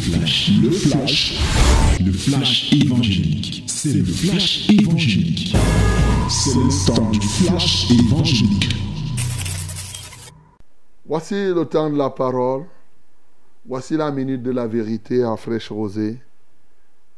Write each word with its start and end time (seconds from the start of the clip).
flash, 0.00 0.50
le 0.62 0.70
flash, 0.70 1.38
le 2.04 2.12
flash 2.12 2.72
évangélique. 2.72 3.64
C'est 3.66 3.92
le 3.92 4.04
flash 4.04 4.68
évangélique. 4.70 5.56
C'est 6.28 6.54
le 6.54 6.86
temps 6.86 7.10
du 7.10 7.20
flash 7.20 7.90
évangélique. 7.90 8.68
Voici 11.04 11.34
le 11.34 11.64
temps 11.64 11.90
de 11.90 11.96
la 11.96 12.10
parole. 12.10 12.64
Voici 13.66 13.96
la 13.96 14.10
minute 14.10 14.42
de 14.42 14.50
la 14.50 14.66
vérité 14.66 15.22
à 15.22 15.36
fraîche 15.36 15.70
rosée. 15.70 16.20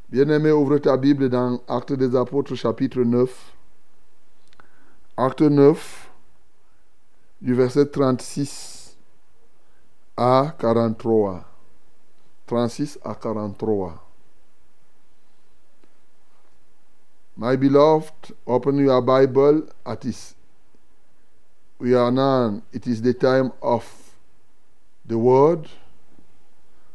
Bien-aimé, 0.09 0.51
ouvre 0.51 0.79
ta 0.79 0.97
Bible 0.97 1.29
dans 1.29 1.61
Actes 1.69 1.93
des 1.93 2.17
Apôtres 2.17 2.55
chapitre 2.55 3.03
9. 3.03 3.31
Acte 5.17 5.43
9, 5.43 6.11
du 7.43 7.55
verset 7.55 7.87
36 7.87 8.97
à 10.17 10.55
43. 10.59 11.50
36 12.51 12.99
à 13.05 13.15
43. 13.15 13.95
My 17.37 17.57
beloved, 17.57 18.35
open 18.45 18.77
your 18.79 19.01
Bible 19.01 19.69
at 19.87 20.01
this. 20.01 20.35
We 21.79 21.95
are 21.95 22.11
now, 22.11 22.61
it 22.73 22.89
is 22.89 23.01
the 23.01 23.15
time 23.15 23.53
of 23.63 23.85
the 25.07 25.17
Word. 25.17 25.69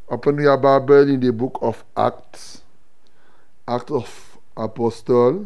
Open 0.10 0.38
your 0.40 0.58
Bible 0.58 1.08
in 1.08 1.22
the 1.22 1.32
book 1.32 1.58
of 1.62 1.86
Acts, 1.96 2.62
Acts 3.66 3.92
of 3.92 4.38
Apostle, 4.58 5.46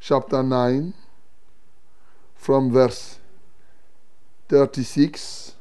chapter 0.00 0.42
9, 0.42 0.94
from 2.34 2.72
verse 2.72 3.18
36 4.48 5.54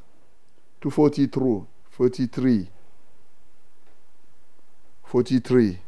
to 0.79 0.89
43. 0.89 1.65
43. 1.91 2.69
43. 5.15 5.79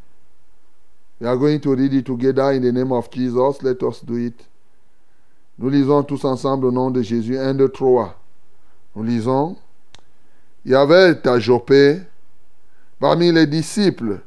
We 1.19 1.27
are 1.27 1.35
going 1.35 1.59
to 1.59 1.75
read 1.75 1.93
it 1.93 2.05
together 2.05 2.49
in 2.53 2.61
the 2.61 2.71
name 2.71 2.93
of 2.93 3.11
Jesus. 3.11 3.61
Let 3.61 3.83
us 3.83 3.99
do 3.99 4.15
it. 4.15 4.41
Nous 5.59 5.69
lisons 5.69 6.03
tous 6.03 6.23
ensemble 6.23 6.67
au 6.67 6.71
nom 6.71 6.89
de 6.91 7.01
Jésus. 7.01 7.37
1, 7.37 7.55
2, 7.55 7.67
3. 7.67 8.15
Nous 8.95 9.03
lisons. 9.03 9.57
Il 10.63 10.71
y 10.71 10.75
avait 10.75 11.27
à 11.27 11.39
Jopé, 11.39 11.99
parmi 13.01 13.33
les 13.33 13.47
disciples, 13.47 14.21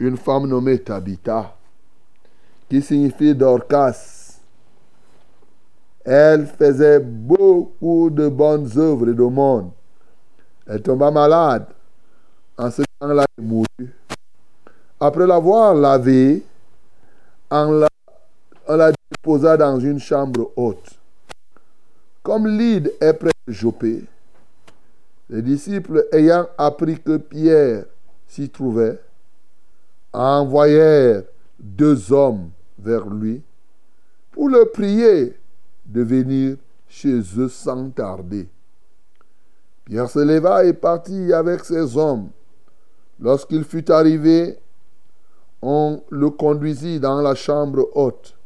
une 0.00 0.16
femme 0.16 0.48
nommée 0.48 0.80
Tabitha, 0.80 1.56
qui 2.68 2.82
signifie 2.82 3.36
Dorcas. 3.36 4.40
Elle 6.04 6.48
faisait 6.48 6.98
beaucoup 6.98 8.10
de 8.10 8.28
bonnes 8.28 8.68
œuvres 8.76 9.10
et 9.10 9.14
de 9.14 9.22
monde. 9.22 9.70
Elle 10.66 10.82
tomba 10.82 11.12
malade. 11.12 11.66
En 12.58 12.70
ce 12.70 12.82
temps-là, 12.98 13.26
elle 13.38 13.44
mourut. 13.44 13.94
Après 15.00 15.26
l'avoir 15.26 15.74
lavée, 15.74 16.42
on 17.50 17.72
la, 17.72 17.88
on 18.68 18.76
la 18.76 18.92
déposa 19.10 19.56
dans 19.56 19.78
une 19.78 19.98
chambre 19.98 20.52
haute. 20.56 20.98
Comme 22.22 22.46
l'île 22.46 22.92
est 23.00 23.12
près 23.12 23.32
de 23.46 23.52
Jopé, 23.52 24.04
les 25.28 25.42
disciples 25.42 26.06
ayant 26.12 26.46
appris 26.56 27.00
que 27.00 27.16
Pierre 27.16 27.84
s'y 28.26 28.48
trouvait, 28.48 29.00
envoyèrent 30.12 31.24
deux 31.58 32.12
hommes 32.12 32.50
vers 32.78 33.06
lui 33.06 33.42
pour 34.30 34.48
le 34.48 34.66
prier 34.66 35.36
de 35.86 36.02
venir 36.02 36.56
chez 36.88 37.20
eux 37.38 37.48
sans 37.48 37.90
tarder. 37.90 38.48
Pierre 39.84 40.08
se 40.08 40.18
leva 40.18 40.64
et 40.64 40.72
partit 40.72 41.32
avec 41.32 41.64
ses 41.64 41.96
hommes. 41.96 42.30
Lorsqu'il 43.20 43.64
fut 43.64 43.90
arrivé, 43.90 44.58
on 45.66 46.02
le 46.10 46.28
conduisit 46.28 47.00
dans 47.00 47.22
la 47.22 47.34
chambre 47.34 47.88
haute. 47.94 48.36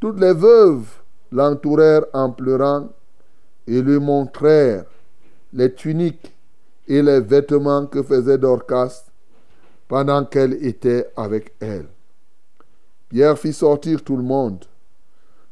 Toutes 0.00 0.18
les 0.18 0.32
veuves 0.32 0.88
l'entourèrent 1.30 2.06
en 2.14 2.30
pleurant 2.30 2.88
et 3.66 3.82
lui 3.82 3.98
montrèrent 3.98 4.86
les 5.52 5.74
tuniques 5.74 6.34
et 6.88 7.02
les 7.02 7.20
vêtements 7.20 7.84
que 7.86 8.02
faisait 8.02 8.38
Dorcas 8.38 9.04
pendant 9.88 10.24
qu'elle 10.24 10.54
était 10.64 11.06
avec 11.16 11.52
elle. 11.60 11.86
Pierre 13.10 13.38
fit 13.38 13.52
sortir 13.52 14.02
tout 14.02 14.16
le 14.16 14.22
monde, 14.22 14.64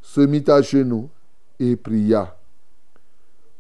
se 0.00 0.22
mit 0.22 0.44
à 0.49 0.62
genoux 0.62 1.11
et 1.61 1.77
pria. 1.77 2.34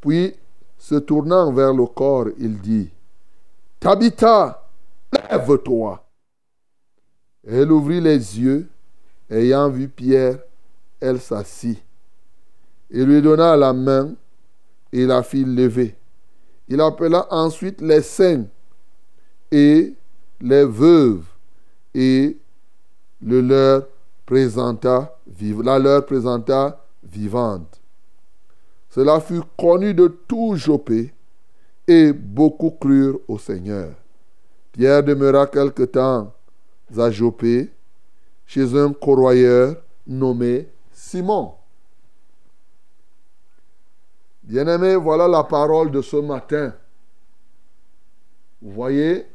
Puis, 0.00 0.34
se 0.78 0.94
tournant 0.96 1.52
vers 1.52 1.74
le 1.74 1.84
corps, 1.86 2.28
il 2.38 2.60
dit, 2.60 2.90
Tabitha, 3.78 4.66
lève-toi. 5.12 6.03
Elle 7.46 7.70
ouvrit 7.70 8.00
les 8.00 8.38
yeux, 8.38 8.68
ayant 9.30 9.68
vu 9.68 9.88
Pierre, 9.88 10.38
elle 11.00 11.20
s'assit. 11.20 11.82
Il 12.90 13.04
lui 13.04 13.20
donna 13.20 13.56
la 13.56 13.72
main 13.72 14.14
et 14.92 15.04
la 15.04 15.22
fit 15.22 15.44
lever. 15.44 15.94
Il 16.68 16.80
appela 16.80 17.26
ensuite 17.30 17.80
les 17.80 18.02
saints 18.02 18.46
et 19.50 19.94
les 20.40 20.64
veuves 20.64 21.24
et 21.94 22.36
la 23.20 23.80
leur 25.78 26.06
présenta 26.06 26.84
vivante. 27.02 27.80
Cela 28.90 29.20
fut 29.20 29.42
connu 29.58 29.92
de 29.92 30.06
tout 30.06 30.56
Jopé 30.56 31.12
et 31.86 32.12
beaucoup 32.12 32.70
crurent 32.70 33.18
au 33.28 33.38
Seigneur. 33.38 33.90
Pierre 34.72 35.02
demeura 35.02 35.46
quelque 35.46 35.82
temps 35.82 36.32
à 36.96 37.10
Jopé 37.10 37.70
chez 38.46 38.76
un 38.78 38.92
corroyeur 38.92 39.76
nommé 40.06 40.68
Simon. 40.92 41.54
Bien-aimés, 44.42 44.96
voilà 44.96 45.26
la 45.26 45.42
parole 45.42 45.90
de 45.90 46.02
ce 46.02 46.16
matin. 46.16 46.74
Vous 48.60 48.72
voyez? 48.72 49.26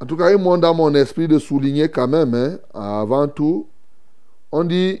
En 0.00 0.06
tout 0.06 0.16
cas, 0.16 0.32
il 0.32 0.38
monte 0.38 0.62
dans 0.62 0.74
mon 0.74 0.92
esprit 0.94 1.28
de 1.28 1.38
souligner 1.38 1.88
quand 1.88 2.08
même, 2.08 2.34
hein, 2.34 2.58
avant 2.74 3.28
tout, 3.28 3.68
on 4.50 4.64
dit, 4.64 5.00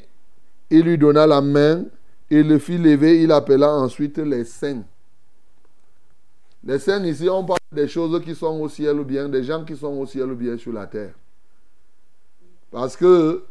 il 0.70 0.82
lui 0.82 0.96
donna 0.96 1.26
la 1.26 1.40
main, 1.40 1.84
il 2.30 2.46
le 2.46 2.58
fit 2.58 2.78
lever, 2.78 3.20
il 3.20 3.32
appela 3.32 3.72
ensuite 3.74 4.18
les 4.18 4.44
saints. 4.44 4.84
Les 6.64 6.78
saints 6.78 7.04
ici, 7.04 7.28
on 7.28 7.44
parle 7.44 7.58
des 7.72 7.88
choses 7.88 8.22
qui 8.24 8.34
sont 8.34 8.60
au 8.60 8.68
ciel 8.68 8.98
ou 9.00 9.04
bien, 9.04 9.28
des 9.28 9.42
gens 9.42 9.64
qui 9.64 9.76
sont 9.76 9.98
au 9.98 10.06
ciel 10.06 10.30
ou 10.30 10.36
bien 10.36 10.56
sur 10.56 10.72
la 10.72 10.86
terre. 10.86 11.14
Parce 12.70 12.96
que 12.96 13.44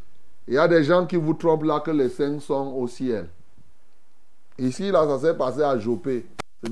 il 0.48 0.56
y 0.56 0.58
a 0.58 0.68
des 0.68 0.84
gens 0.84 1.06
qui 1.06 1.18
vous 1.18 1.34
trompent 1.34 1.64
là 1.64 1.80
que 1.80 1.92
les 1.92 2.10
saints 2.10 2.40
sont 2.40 2.74
au 2.76 2.88
ciel. 2.88 3.28
Ici, 4.58 4.92
là, 4.92 5.06
ça 5.08 5.20
s'est 5.20 5.38
passé 5.38 5.62
à 5.62 5.78
Jopé. 5.78 6.26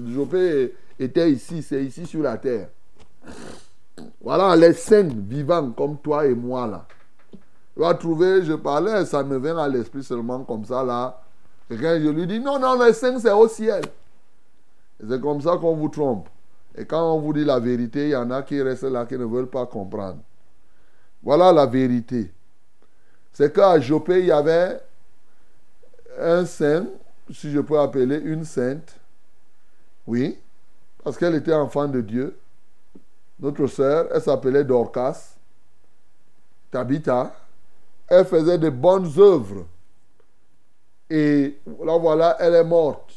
Jopé 0.08 0.76
était 1.00 1.32
ici, 1.32 1.62
c'est 1.62 1.84
ici 1.84 2.06
sur 2.06 2.22
la 2.22 2.38
terre. 2.38 2.70
Voilà 4.22 4.56
les 4.56 4.74
saints 4.74 5.10
vivants 5.14 5.72
comme 5.72 5.98
toi 5.98 6.26
et 6.26 6.34
moi 6.34 6.68
là. 6.68 6.86
Tu 7.74 7.82
vas 7.82 7.94
trouver, 7.94 8.44
je 8.44 8.54
parlais, 8.54 9.06
ça 9.06 9.24
me 9.24 9.40
vient 9.40 9.58
à 9.58 9.68
l'esprit 9.68 10.04
seulement 10.04 10.44
comme 10.44 10.66
ça 10.66 10.84
là. 10.84 11.22
Quand 11.70 12.00
je 12.02 12.10
lui 12.10 12.26
dis, 12.28 12.40
non, 12.40 12.60
non, 12.60 12.82
les 12.82 12.94
saints 12.94 13.20
c'est 13.20 13.32
au 13.32 13.48
ciel. 13.48 13.84
C'est 15.08 15.22
comme 15.22 15.42
ça 15.42 15.58
qu'on 15.58 15.76
vous 15.76 15.90
trompe. 15.90 16.28
Et 16.76 16.86
quand 16.86 17.14
on 17.14 17.20
vous 17.20 17.34
dit 17.34 17.46
la 17.46 17.60
vérité, 17.60 18.06
il 18.06 18.12
y 18.12 18.16
en 18.16 18.32
a 18.32 18.44
qui 18.44 18.62
restent 18.62 18.84
là 18.84 19.06
qui 19.06 19.18
ne 19.18 19.26
veulent 19.26 19.50
pas 19.50 19.66
comprendre. 19.66 20.20
Voilà 21.24 21.52
la 21.52 21.66
vérité. 21.66 22.32
C'est 23.34 23.54
qu'à 23.54 23.80
Jopé, 23.80 24.20
il 24.20 24.26
y 24.26 24.32
avait 24.32 24.80
un 26.20 26.46
saint, 26.46 26.86
si 27.32 27.52
je 27.52 27.59
peux 27.59 27.80
appeler 27.80 28.18
une 28.18 28.44
sainte. 28.44 28.96
Oui, 30.08 30.38
parce 31.04 31.18
qu'elle 31.18 31.36
était 31.36 31.54
enfant 31.54 31.88
de 31.88 32.02
Dieu. 32.02 32.38
Notre 33.40 33.68
sœur, 33.68 34.08
elle 34.14 34.22
s'appelait 34.22 34.64
Dorcas, 34.64 35.35
Tabitha. 36.72 37.34
Elle 38.08 38.26
faisait 38.26 38.58
de 38.58 38.70
bonnes 38.70 39.12
œuvres. 39.18 39.66
Et 41.09 41.58
là, 41.84 41.97
voilà, 41.97 42.35
elle 42.40 42.56
est 42.56 42.64
morte. 42.64 43.09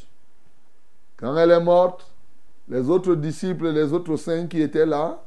Quand 1.23 1.37
elle 1.37 1.51
est 1.51 1.59
morte, 1.61 2.05
les 2.67 2.89
autres 2.89 3.15
disciples, 3.15 3.69
les 3.69 3.93
autres 3.93 4.17
saints 4.17 4.45
qui 4.45 4.61
étaient 4.61 4.85
là, 4.85 5.23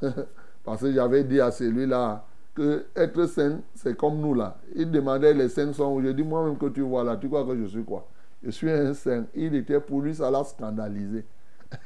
parce 0.64 0.80
que 0.80 0.90
j'avais 0.90 1.22
dit 1.22 1.38
à 1.38 1.50
celui-là 1.50 2.24
que 2.54 2.86
être 2.96 3.26
saint, 3.26 3.60
c'est 3.74 3.94
comme 3.94 4.20
nous 4.20 4.32
là. 4.32 4.56
Il 4.74 4.90
demandait 4.90 5.34
les 5.34 5.50
saints 5.50 5.74
sont 5.74 5.92
où? 5.92 6.02
Je 6.02 6.08
dis 6.08 6.22
moi-même 6.22 6.56
que 6.56 6.64
tu 6.70 6.80
vois 6.80 7.04
là, 7.04 7.18
tu 7.18 7.28
crois 7.28 7.44
que 7.44 7.54
je 7.58 7.66
suis 7.66 7.84
quoi? 7.84 8.08
Je 8.42 8.50
suis 8.50 8.70
un 8.70 8.94
saint. 8.94 9.26
Il 9.34 9.54
était 9.54 9.80
pour 9.80 10.00
lui, 10.00 10.14
ça 10.14 10.30
l'a 10.30 10.42
scandalisé. 10.44 11.26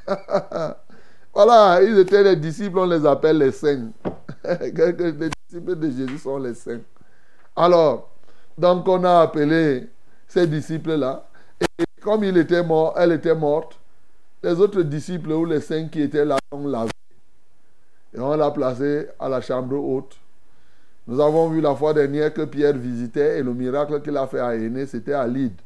voilà, 1.35 1.83
ils 1.83 1.99
étaient 1.99 2.23
les 2.23 2.37
disciples, 2.37 2.79
on 2.79 2.87
les 2.87 3.05
appelle 3.05 3.39
les 3.39 3.51
saints. 3.51 3.91
les 4.45 5.31
disciples 5.51 5.75
de 5.81 5.91
Jésus 5.91 6.19
sont 6.19 6.39
les 6.39 6.55
saints. 6.55 6.83
Alors, 7.57 8.09
donc 8.57 8.87
on 8.87 9.03
a 9.03 9.23
appelé 9.23 9.89
ces 10.29 10.47
disciples-là. 10.47 11.27
Comme 12.03 12.25
il 12.25 12.37
était 12.37 12.63
mort, 12.63 12.95
elle 12.97 13.13
était 13.13 13.35
morte, 13.35 13.79
les 14.43 14.53
autres 14.61 14.83
disciples 14.83 15.33
ou 15.33 15.45
les 15.45 15.61
cinq 15.61 15.91
qui 15.91 16.03
étaient 16.03 16.25
là 16.25 16.37
ont 16.51 16.67
lavé. 16.67 16.91
Et 18.15 18.19
on 18.19 18.37
l'a 18.37 18.51
placé 18.51 19.07
à 19.19 19.29
la 19.29 19.41
chambre 19.41 19.77
haute. 19.77 20.17
Nous 21.07 21.21
avons 21.21 21.49
vu 21.49 21.61
la 21.61 21.75
fois 21.75 21.95
dernière 21.95 22.33
que 22.33 22.43
Pierre 22.43 22.77
visitait 22.77 23.39
et 23.39 23.43
le 23.43 23.55
miracle 23.55 24.01
qu'il 24.03 24.17
a 24.17 24.27
fait 24.27 24.41
à 24.41 24.55
Aîné, 24.55 24.87
c'était 24.87 25.15
à 25.15 25.27
Lydde. 25.27 25.61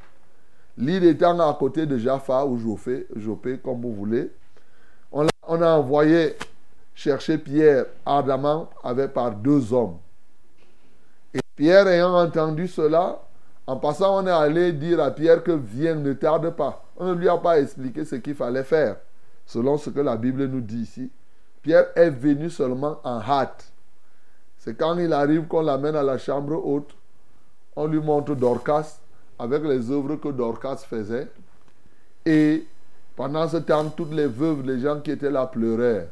Lydde 0.79 1.05
étant 1.05 1.39
à 1.41 1.55
côté 1.55 1.87
de 1.87 1.99
Jaffa 1.99 2.45
ou 2.45 2.59
Jopé, 2.59 3.07
Jopé 3.17 3.59
comme 3.59 3.81
vous 3.81 3.95
voulez. 3.95 4.31
On 5.11 5.27
a, 5.27 5.31
on 5.49 5.61
a 5.63 5.71
envoyé 5.71 6.37
chercher 6.95 7.39
Pierre 7.39 7.87
ardemment 8.05 8.71
avec 8.83 9.13
par 9.13 9.33
deux 9.33 9.73
hommes. 9.73 9.97
Et 11.35 11.41
Pierre 11.55 11.89
ayant 11.89 12.15
entendu 12.15 12.69
cela, 12.69 13.21
en 13.67 13.77
passant, 13.77 14.23
on 14.23 14.27
est 14.27 14.31
allé 14.31 14.73
dire 14.73 15.01
à 15.01 15.11
Pierre 15.11 15.43
que 15.43 15.53
viens, 15.53 15.97
ne 15.97 16.13
tarde 16.13 16.51
pas. 16.51 16.85
On 16.97 17.07
ne 17.07 17.15
lui 17.15 17.29
a 17.29 17.37
pas 17.37 17.59
expliqué 17.59 18.05
ce 18.05 18.17
qu'il 18.17 18.35
fallait 18.35 18.63
faire, 18.63 18.97
selon 19.45 19.77
ce 19.77 19.91
que 19.91 20.01
la 20.01 20.17
Bible 20.17 20.47
nous 20.47 20.61
dit 20.61 20.83
ici. 20.83 21.11
Pierre 21.63 21.87
est 21.97 22.11
venu 22.11 22.49
seulement 22.49 23.01
en 23.03 23.21
hâte. 23.21 23.73
C'est 24.59 24.77
quand 24.77 24.97
il 24.99 25.13
arrive 25.13 25.47
qu'on 25.49 25.63
l'amène 25.63 25.97
à 25.97 26.03
la 26.03 26.17
chambre 26.17 26.55
haute, 26.65 26.95
on 27.75 27.87
lui 27.87 28.01
montre 28.01 28.35
Dorcas 28.35 28.99
avec 29.39 29.63
les 29.65 29.91
œuvres 29.91 30.17
que 30.17 30.29
Dorcas 30.29 30.77
faisait. 30.89 31.29
Et 32.25 32.67
pendant 33.17 33.49
ce 33.49 33.59
temps, 33.59 33.89
toutes 33.91 34.13
les 34.13 34.27
veuves, 34.27 34.63
les 34.63 34.81
gens 34.81 35.01
qui 35.01 35.11
étaient 35.11 35.31
là 35.31 35.47
pleuraient. 35.47 36.09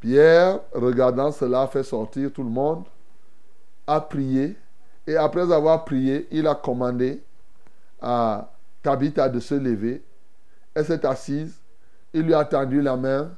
Pierre, 0.00 0.60
regardant 0.74 1.32
cela, 1.32 1.66
fait 1.66 1.82
sortir 1.82 2.30
tout 2.32 2.42
le 2.42 2.50
monde, 2.50 2.84
a 3.86 4.00
prié 4.00 4.56
et 5.06 5.16
après 5.16 5.52
avoir 5.52 5.84
prié, 5.84 6.28
il 6.30 6.46
a 6.46 6.54
commandé 6.54 7.22
à 8.00 8.50
Tabitha 8.82 9.28
de 9.28 9.40
se 9.40 9.54
lever. 9.54 10.02
Elle 10.74 10.84
s'est 10.84 11.04
assise. 11.06 11.60
Il 12.12 12.22
lui 12.22 12.34
a 12.34 12.44
tendu 12.44 12.80
la 12.80 12.96
main. 12.96 13.30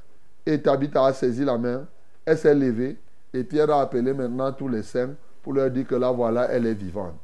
Et 0.44 0.60
Tabitha 0.60 1.06
a 1.06 1.12
saisi 1.12 1.44
la 1.44 1.58
main. 1.58 1.86
Elle 2.24 2.38
s'est 2.38 2.54
levée. 2.54 2.98
Et 3.32 3.44
Pierre 3.44 3.70
a 3.70 3.82
appelé 3.82 4.12
maintenant 4.12 4.52
tous 4.52 4.68
les 4.68 4.82
saints 4.82 5.14
pour 5.42 5.54
leur 5.54 5.70
dire 5.70 5.86
que 5.86 5.94
là, 5.94 6.10
voilà, 6.10 6.50
elle 6.50 6.66
est 6.66 6.74
vivante. 6.74 7.18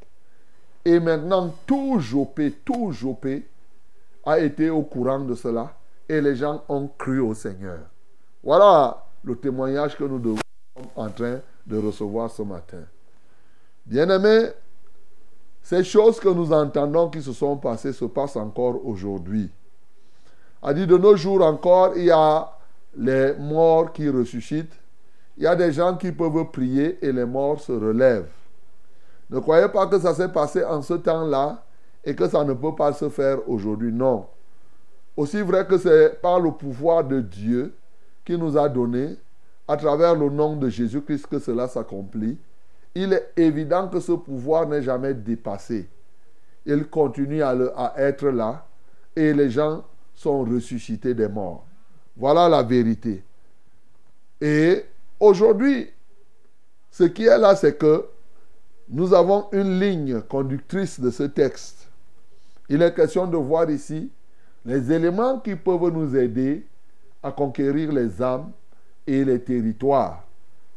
Et 0.85 0.99
maintenant, 0.99 1.55
tout 1.67 2.01
Jopé, 2.01 2.53
tout 2.65 2.93
Jopé 2.93 3.47
a 4.25 4.39
été 4.39 4.71
au 4.71 4.83
courant 4.83 5.21
de 5.21 5.35
cela. 5.35 5.75
Et 6.09 6.21
les 6.21 6.37
gens 6.37 6.65
ont 6.69 6.89
cru 6.89 7.21
au 7.21 7.35
Seigneur. 7.35 7.81
Voilà 8.43 9.05
le 9.23 9.37
témoignage 9.37 9.97
que 9.97 10.05
nous 10.05 10.19
devons 10.19 10.41
en 10.97 11.11
train 11.11 11.41
de 11.67 11.77
recevoir 11.77 12.31
ce 12.31 12.43
matin. 12.43 12.85
Bien-aimés, 13.89 14.51
ces 15.63 15.83
choses 15.83 16.21
que 16.21 16.29
nous 16.29 16.53
entendons 16.53 17.09
qui 17.09 17.23
se 17.23 17.33
sont 17.33 17.57
passées 17.57 17.95
se 17.95 18.05
passent 18.05 18.37
encore 18.37 18.85
aujourd'hui. 18.87 19.51
A 20.63 20.75
dit 20.75 20.87
de 20.87 20.99
nos 20.99 21.17
jours 21.17 21.43
encore, 21.43 21.97
il 21.97 22.05
y 22.05 22.11
a 22.11 22.53
les 22.95 23.33
morts 23.39 23.95
qui 23.95 24.11
ressuscitent. 24.11 24.79
Il 25.39 25.45
y 25.45 25.47
a 25.47 25.57
des 25.57 25.73
gens 25.73 25.97
qui 25.97 26.13
peuvent 26.13 26.51
prier 26.53 26.99
et 27.01 27.13
les 27.13 27.25
morts 27.25 27.61
se 27.61 27.73
relèvent. 27.73 28.29
Ne 29.31 29.39
croyez 29.39 29.69
pas 29.69 29.87
que 29.87 29.99
ça 29.99 30.15
s'est 30.15 30.29
passé 30.29 30.63
en 30.63 30.83
ce 30.83 30.95
temps-là 30.95 31.65
et 32.05 32.15
que 32.15 32.29
ça 32.29 32.45
ne 32.45 32.53
peut 32.53 32.75
pas 32.75 32.93
se 32.93 33.09
faire 33.09 33.49
aujourd'hui. 33.49 33.93
Non. 33.93 34.27
Aussi 35.17 35.41
vrai 35.41 35.67
que 35.67 35.79
c'est 35.79 36.21
par 36.21 36.41
le 36.41 36.51
pouvoir 36.51 37.05
de 37.05 37.23
Dieu 37.23 37.75
qui 38.27 38.37
nous 38.37 38.59
a 38.59 38.69
donné, 38.69 39.17
à 39.67 39.79
travers 39.79 40.15
le 40.15 40.29
nom 40.29 40.57
de 40.57 40.69
Jésus-Christ, 40.69 41.27
que 41.27 41.39
cela 41.39 41.69
s'accomplit 41.69 42.39
il 42.95 43.13
est 43.13 43.33
évident 43.37 43.89
que 43.89 44.01
ce 44.01 44.13
pouvoir 44.13 44.67
n'est 44.67 44.83
jamais 44.83 45.15
dépassé. 45.15 45.89
Il 46.67 46.89
continue 46.89 47.43
à, 47.43 47.95
être 47.97 48.29
là 48.29 48.67
et 49.15 49.33
les 49.33 49.51
gens 49.51 49.85
sont 50.15 50.45
ressuscités 50.45 51.15
des 51.15 51.29
morts. 51.29 51.65
Voilà 52.17 52.49
la 52.49 52.63
vérité. 52.63 53.23
Et 54.41 54.85
aujourd'hui, 55.21 55.89
ce 56.91 57.05
qui 57.05 57.25
est 57.25 57.39
là, 57.39 57.55
c'est 57.55 57.79
que 57.79 58.07
nous 58.89 59.15
avons 59.15 59.49
une 59.53 59.79
ligne 59.79 60.21
conductrice 60.23 60.99
de 60.99 61.11
ce 61.11 61.25
texte. 61.25 61.89
Il 62.69 62.83
est 62.83 62.95
question 62.95 63.27
de 63.27 63.37
voir 63.37 63.71
ici 63.71 64.11
les 64.65 64.93
éléments 64.93 65.39
qui 65.41 65.57
peuvent 65.57 65.91
nous 65.91 66.17
aider 66.17 66.67
à 67.23 67.33
conquérir 67.33 67.93
les 67.93 68.21
âmes 68.23 68.51
et 69.07 69.25
les 69.25 69.41
territoires. 69.41 70.25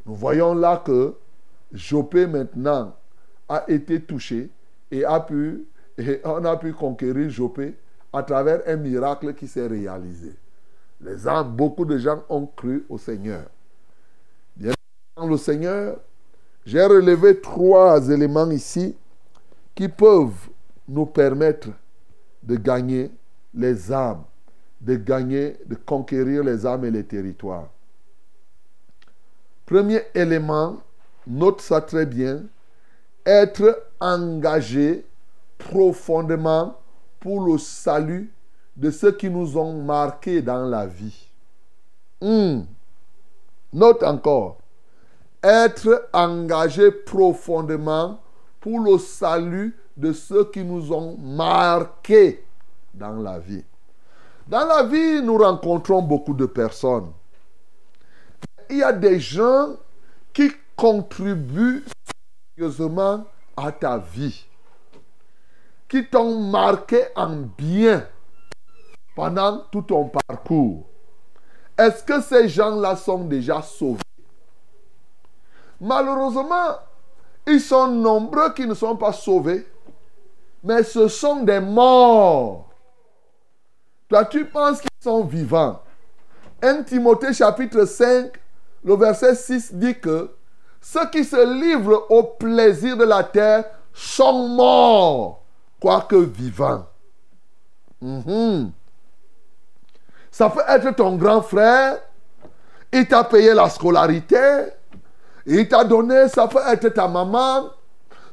Nous 0.06 0.16
voyons 0.16 0.54
là 0.54 0.81
que 0.84 1.16
Jopé 1.74 2.28
maintenant 2.28 2.96
a 3.48 3.64
été 3.68 4.02
touché 4.02 4.50
et, 4.90 5.06
a 5.06 5.20
pu, 5.20 5.66
et 5.98 6.22
on 6.24 6.44
a 6.46 6.58
pu 6.58 6.74
conquérir 6.74 7.30
Jopé 7.30 7.76
à 8.14 8.24
travers 8.24 8.62
un 8.68 8.76
miracle 8.76 9.34
qui 9.34 9.48
s'est 9.48 9.68
réalisé. 9.68 10.34
Les 11.00 11.28
âmes, 11.28 11.56
beaucoup 11.56 11.86
de 11.86 11.98
gens 11.98 12.24
ont 12.30 12.46
cru 12.46 12.86
au 12.90 12.98
Seigneur. 12.98 13.44
Bien 14.56 14.74
le 15.18 15.38
Seigneur, 15.38 15.98
j'ai 16.66 16.84
relevé 16.84 17.40
trois 17.42 18.10
éléments 18.10 18.50
ici 18.52 18.96
qui 19.74 19.88
peuvent 19.88 20.50
nous 20.88 21.06
permettre 21.06 21.70
de 22.44 22.56
gagner 22.56 23.12
les 23.54 23.92
âmes, 23.92 24.24
de 24.80 24.96
gagner, 24.96 25.58
de 25.66 25.76
conquérir 25.76 26.44
les 26.44 26.66
âmes 26.66 26.86
et 26.86 26.92
les 26.92 27.04
territoires. 27.04 27.70
Premier 29.66 30.02
élément, 30.14 30.78
note 31.28 31.62
ça 31.62 31.82
très 31.82 32.06
bien, 32.06 32.44
être 33.26 33.88
engagé 34.00 35.06
profondément 35.58 36.78
pour 37.20 37.46
le 37.46 37.58
salut 37.58 38.34
de 38.76 38.90
ceux 38.90 39.12
qui 39.12 39.30
nous 39.30 39.58
ont 39.58 39.82
marqués 39.84 40.42
dans 40.42 40.66
la 40.66 40.88
vie. 40.88 41.28
Hmm. 42.20 42.62
Note 43.74 44.04
encore, 44.04 44.58
être 45.44 46.10
engagé 46.14 46.92
profondément 46.92 48.20
pour 48.60 48.80
le 48.80 48.98
salut 48.98 49.78
de 49.98 50.14
ceux 50.14 50.46
qui 50.46 50.64
nous 50.64 50.92
ont 50.92 51.18
marqués 51.18 52.44
dans 52.94 53.14
la 53.14 53.40
vie. 53.40 53.64
Dans 54.48 54.66
la 54.66 54.84
vie, 54.84 55.22
nous 55.22 55.38
rencontrons 55.38 56.02
beaucoup 56.02 56.34
de 56.34 56.46
personnes. 56.46 57.12
Il 58.70 58.78
y 58.78 58.84
a 58.84 58.94
des 58.94 59.20
gens 59.20 59.76
qui 60.34 60.52
contribuent 60.76 61.84
sérieusement 62.56 63.26
à 63.56 63.72
ta 63.72 63.98
vie, 63.98 64.46
qui 65.88 66.08
t'ont 66.08 66.40
marqué 66.40 67.04
en 67.16 67.36
bien 67.58 68.08
pendant 69.16 69.60
tout 69.72 69.82
ton 69.82 70.10
parcours. 70.10 70.88
Est-ce 71.78 72.04
que 72.04 72.22
ces 72.22 72.48
gens-là 72.48 72.96
sont 72.96 73.25
déjà 73.25 73.62
sauvés? 73.62 74.01
Malheureusement, 75.80 76.78
ils 77.48 77.60
sont 77.60 77.88
nombreux 77.88 78.54
qui 78.54 78.68
ne 78.68 78.74
sont 78.74 78.96
pas 78.96 79.13
sauvés, 79.13 79.68
mais 80.63 80.84
ce 80.84 81.08
sont 81.08 81.44
des 81.44 81.60
morts. 81.60 82.70
Toi, 84.08 84.25
tu 84.25 84.46
penses 84.46 84.82
qu'ils 84.82 84.90
sont 85.00 85.24
vivants? 85.24 85.82
1 86.62 86.84
Timothée 86.84 87.34
chapitre 87.34 87.86
5, 87.86 88.32
le 88.84 88.96
verset 88.96 89.36
6 89.36 89.74
dit 89.74 90.00
que 90.00 90.32
ceux 90.82 91.08
qui 91.10 91.24
se 91.24 91.62
livrent 91.62 92.08
au 92.10 92.24
plaisir 92.24 92.98
de 92.98 93.04
la 93.04 93.24
terre 93.24 93.66
sont 93.94 94.48
morts, 94.50 95.44
quoique 95.80 96.16
vivants. 96.16 96.88
Mhm. 98.02 98.72
Ça 100.32 100.50
peut 100.50 100.64
être 100.68 100.96
ton 100.96 101.16
grand 101.18 101.42
frère, 101.42 102.00
il 102.92 103.08
t'a 103.08 103.24
payé 103.24 103.54
la 103.54 103.70
scolarité, 103.70 104.66
il 105.46 105.68
t'a 105.68 105.84
donné, 105.84 106.28
ça 106.30 106.48
peut 106.48 106.62
être 106.68 106.90
ta 106.90 107.08
maman, 107.08 107.70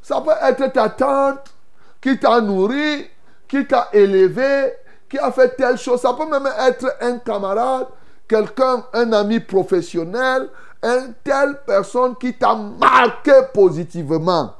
ça 0.00 0.20
peut 0.20 0.30
être 0.42 0.72
ta 0.72 0.88
tante 0.88 1.52
qui 2.00 2.18
t'a 2.18 2.40
nourri, 2.40 3.08
qui 3.46 3.66
t'a 3.66 3.88
élevé, 3.92 4.72
qui 5.08 5.18
a 5.18 5.30
fait 5.32 5.56
telle 5.56 5.76
chose. 5.76 6.00
Ça 6.00 6.14
peut 6.14 6.28
même 6.28 6.48
être 6.60 6.96
un 7.00 7.18
camarade, 7.18 7.88
quelqu'un, 8.28 8.84
un 8.92 9.12
ami 9.12 9.40
professionnel, 9.40 10.48
une 10.82 11.14
telle 11.24 11.60
personne 11.66 12.16
qui 12.16 12.34
t'a 12.34 12.54
marqué 12.54 13.32
positivement 13.52 14.54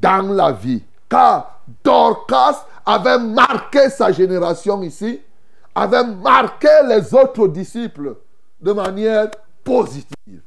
dans 0.00 0.32
la 0.32 0.52
vie. 0.52 0.82
Car 1.08 1.60
Dorcas 1.82 2.66
avait 2.84 3.18
marqué 3.18 3.88
sa 3.90 4.12
génération 4.12 4.82
ici, 4.82 5.20
avait 5.74 6.04
marqué 6.04 6.68
les 6.86 7.14
autres 7.14 7.48
disciples 7.48 8.16
de 8.60 8.72
manière 8.72 9.30
positive. 9.64 10.42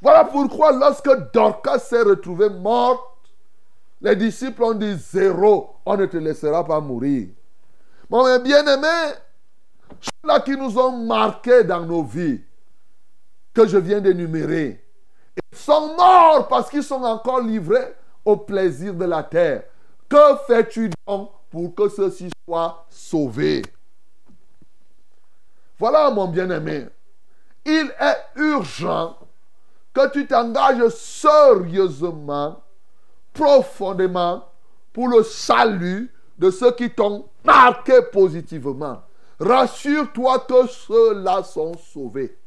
Voilà 0.00 0.24
pourquoi 0.24 0.72
lorsque 0.72 1.32
Dorcas 1.32 1.78
s'est 1.78 2.02
retrouvée 2.02 2.50
morte, 2.50 3.02
les 4.00 4.14
disciples 4.14 4.62
ont 4.62 4.74
dit 4.74 4.96
zéro, 4.96 5.74
on 5.84 5.96
ne 5.96 6.06
te 6.06 6.16
laissera 6.16 6.64
pas 6.64 6.80
mourir. 6.80 7.28
Mon 8.08 8.38
bien-aimé, 8.38 9.14
ceux-là 10.00 10.40
qui 10.40 10.56
nous 10.56 10.78
ont 10.78 11.04
marqués 11.04 11.64
dans 11.64 11.84
nos 11.84 12.04
vies, 12.04 12.40
que 13.58 13.66
je 13.66 13.76
viens 13.78 14.00
d'énumérer, 14.00 14.80
ils 15.52 15.58
sont 15.58 15.96
morts 15.96 16.46
parce 16.46 16.70
qu'ils 16.70 16.84
sont 16.84 17.02
encore 17.02 17.40
livrés 17.40 17.92
au 18.24 18.36
plaisir 18.36 18.94
de 18.94 19.04
la 19.04 19.24
terre. 19.24 19.64
Que 20.08 20.36
fais-tu 20.46 20.90
donc 21.04 21.32
pour 21.50 21.74
que 21.74 21.88
ceux-ci 21.88 22.30
soient 22.46 22.86
sauvés? 22.88 23.62
Voilà 25.76 26.08
mon 26.08 26.28
bien-aimé. 26.28 26.86
Il 27.64 27.92
est 28.00 28.40
urgent 28.40 29.18
que 29.92 30.08
tu 30.12 30.24
t'engages 30.28 30.88
sérieusement, 30.90 32.62
profondément, 33.32 34.44
pour 34.92 35.08
le 35.08 35.24
salut 35.24 36.14
de 36.38 36.52
ceux 36.52 36.70
qui 36.70 36.90
t'ont 36.90 37.28
marqué 37.42 38.02
positivement. 38.12 39.02
Rassure-toi 39.40 40.46
que 40.48 40.68
ceux-là 40.68 41.42
sont 41.42 41.76
sauvés. 41.76 42.38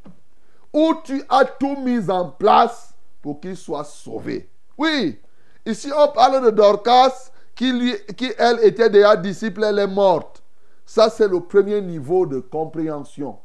Ou 0.72 0.94
tu 1.04 1.22
as 1.28 1.44
tout 1.44 1.76
mis 1.76 2.10
en 2.10 2.30
place 2.30 2.94
pour 3.20 3.40
qu'ils 3.40 3.56
soient 3.56 3.84
sauvés. 3.84 4.48
Oui, 4.78 5.20
ici 5.66 5.90
on 5.96 6.08
parle 6.08 6.44
de 6.44 6.50
Dorcas 6.50 7.30
qui, 7.54 7.72
lui, 7.72 7.94
qui 8.16 8.32
elle 8.38 8.60
était 8.64 8.90
déjà 8.90 9.16
disciple, 9.16 9.64
elle 9.64 9.78
est 9.78 9.86
morte. 9.86 10.42
Ça 10.84 11.10
c'est 11.10 11.28
le 11.28 11.40
premier 11.40 11.80
niveau 11.80 12.26
de 12.26 12.40
compréhension. 12.40 13.38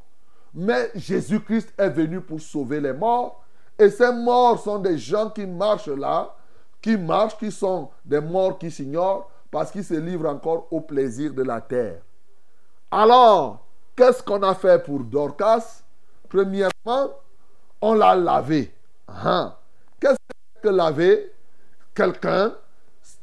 Mais 0.53 0.89
Jésus-Christ 0.96 1.74
est 1.77 1.89
venu 1.89 2.22
pour 2.22 2.41
sauver 2.41 2.79
les 2.79 2.93
morts. 2.93 3.43
Et 3.77 3.89
ces 3.89 4.12
morts 4.12 4.60
sont 4.60 4.79
des 4.79 4.98
gens 4.98 5.29
qui 5.29 5.46
marchent 5.46 5.88
là, 5.88 6.34
qui 6.81 6.98
marchent, 6.98 7.38
qui 7.38 7.51
sont 7.51 7.89
des 8.03 8.22
morts 8.22 8.57
qui 8.57 8.72
s'ignorent 8.72 9.29
parce 9.51 9.72
qu'ils 9.72 9.84
se 9.84 9.93
livrent 9.93 10.29
encore 10.29 10.67
au 10.72 10.81
plaisir 10.81 11.34
de 11.34 11.43
la 11.43 11.62
terre. 11.62 12.01
Alors, 12.89 13.65
qu'est-ce 13.96 14.24
qu'on 14.24 14.41
a 14.41 14.55
fait 14.55 14.84
pour 14.84 15.01
Dorcas? 15.01 15.84
Premièrement, 16.29 17.12
on 17.81 17.93
l'a 17.93 18.15
lavé. 18.15 18.74
Hein? 19.07 19.55
Qu'est-ce 20.00 20.17
que 20.62 20.69
laver? 20.69 21.31
Quelqu'un, 21.93 22.53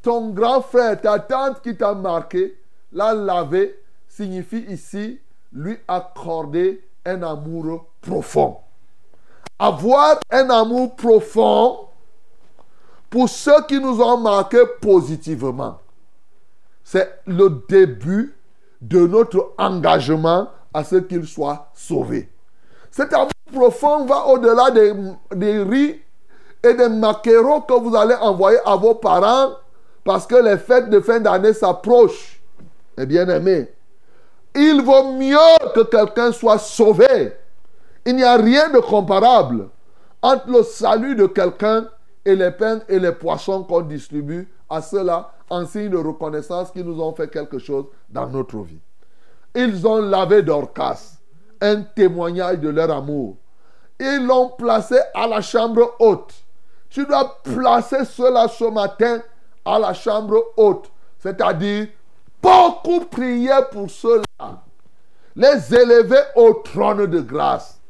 ton 0.02 0.30
grand 0.30 0.60
frère, 0.62 1.00
ta 1.00 1.18
tante 1.18 1.62
qui 1.62 1.76
t'a 1.76 1.94
marqué, 1.94 2.58
l'a 2.92 3.14
lavé 3.14 3.78
signifie 4.08 4.64
ici 4.68 5.20
lui 5.52 5.76
accorder 5.88 6.86
un 7.04 7.22
amour 7.22 7.86
profond. 8.00 8.58
Avoir 9.58 10.18
un 10.30 10.50
amour 10.50 10.94
profond 10.96 11.88
pour 13.10 13.28
ceux 13.28 13.62
qui 13.68 13.78
nous 13.78 14.00
ont 14.00 14.18
marqués 14.18 14.64
positivement. 14.80 15.78
C'est 16.82 17.20
le 17.26 17.62
début 17.68 18.36
de 18.80 19.06
notre 19.06 19.54
engagement 19.56 20.48
à 20.72 20.84
ce 20.84 20.96
qu'ils 20.96 21.26
soient 21.26 21.70
sauvés. 21.74 22.28
Cet 22.94 23.12
amour 23.12 23.28
profond 23.52 24.04
va 24.04 24.24
au-delà 24.28 24.70
des, 24.70 25.62
riz 25.64 26.00
et 26.62 26.74
des 26.74 26.88
maquereaux 26.88 27.62
que 27.62 27.74
vous 27.74 27.96
allez 27.96 28.14
envoyer 28.14 28.58
à 28.64 28.76
vos 28.76 28.94
parents 28.94 29.50
parce 30.04 30.28
que 30.28 30.36
les 30.36 30.58
fêtes 30.58 30.90
de 30.90 31.00
fin 31.00 31.18
d'année 31.18 31.54
s'approchent. 31.54 32.40
Eh 32.96 33.04
bien 33.04 33.28
aimé, 33.28 33.68
il 34.54 34.80
vaut 34.80 35.10
mieux 35.14 35.36
que 35.74 35.80
quelqu'un 35.80 36.30
soit 36.30 36.58
sauvé. 36.58 37.32
Il 38.06 38.14
n'y 38.14 38.22
a 38.22 38.36
rien 38.36 38.68
de 38.68 38.78
comparable 38.78 39.70
entre 40.22 40.48
le 40.50 40.62
salut 40.62 41.16
de 41.16 41.26
quelqu'un 41.26 41.88
et 42.24 42.36
les 42.36 42.52
pains 42.52 42.78
et 42.88 43.00
les 43.00 43.10
poissons 43.10 43.64
qu'on 43.64 43.80
distribue 43.80 44.48
à 44.70 44.80
ceux-là 44.80 45.32
en 45.50 45.66
signe 45.66 45.88
de 45.90 45.96
reconnaissance 45.96 46.70
qu'ils 46.70 46.86
nous 46.86 47.02
ont 47.02 47.12
fait 47.12 47.28
quelque 47.28 47.58
chose 47.58 47.86
dans 48.08 48.28
notre 48.28 48.58
vie. 48.58 48.78
Ils 49.56 49.84
ont 49.84 50.00
lavé 50.00 50.42
Dorcas, 50.42 51.14
un 51.60 51.82
témoignage 51.82 52.58
de 52.58 52.68
leur 52.68 52.90
amour. 52.90 53.36
Ils 53.98 54.24
l'ont 54.26 54.50
placé 54.50 54.98
à 55.14 55.26
la 55.26 55.40
chambre 55.40 55.94
haute. 55.98 56.34
Tu 56.90 57.06
dois 57.06 57.40
placer 57.42 58.04
cela 58.04 58.48
ce 58.48 58.64
matin 58.64 59.22
à 59.64 59.78
la 59.78 59.94
chambre 59.94 60.52
haute. 60.56 60.90
C'est-à-dire, 61.18 61.88
beaucoup 62.42 63.00
prier 63.06 63.54
pour 63.70 63.90
cela. 63.90 64.24
Les 65.36 65.74
élever 65.74 66.20
au 66.36 66.54
trône 66.54 67.06
de 67.06 67.20
grâce. 67.20 67.80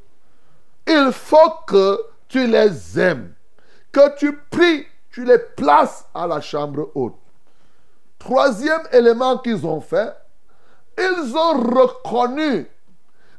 Il 0.87 1.11
faut 1.13 1.53
que 1.67 2.01
tu 2.29 2.47
les 2.47 2.99
aimes. 2.99 3.35
Que 3.93 4.17
tu 4.17 4.37
pries, 4.51 4.87
tu 5.11 5.25
les 5.25 5.39
places 5.39 6.07
à 6.15 6.27
la 6.27 6.41
chambre 6.41 6.91
haute. 6.95 7.17
Troisième 8.19 8.83
élément 8.93 9.39
qu'ils 9.39 9.67
ont 9.67 9.81
fait, 9.81 10.15
ils 10.99 11.37
ont 11.37 11.59
reconnu 11.61 12.67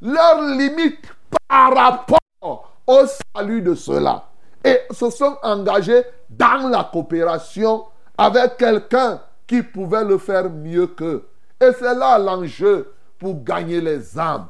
leurs 0.02 0.42
limites 0.42 1.06
par 1.48 1.74
rapport 1.74 2.70
au 2.86 3.00
salut 3.34 3.62
de 3.62 3.74
cela. 3.74 4.24
Et 4.64 4.80
se 4.90 5.10
sont 5.10 5.36
engagés 5.42 6.02
dans 6.28 6.68
la 6.68 6.84
coopération 6.84 7.84
avec 8.18 8.56
quelqu'un 8.56 9.20
qui 9.46 9.62
pouvait 9.62 10.04
le 10.04 10.18
faire 10.18 10.50
mieux 10.50 10.88
qu'eux. 10.88 11.28
Et 11.60 11.70
c'est 11.78 11.94
là 11.94 12.18
l'enjeu 12.18 12.92
pour 13.18 13.42
gagner 13.42 13.80
les 13.80 14.18
âmes. 14.18 14.48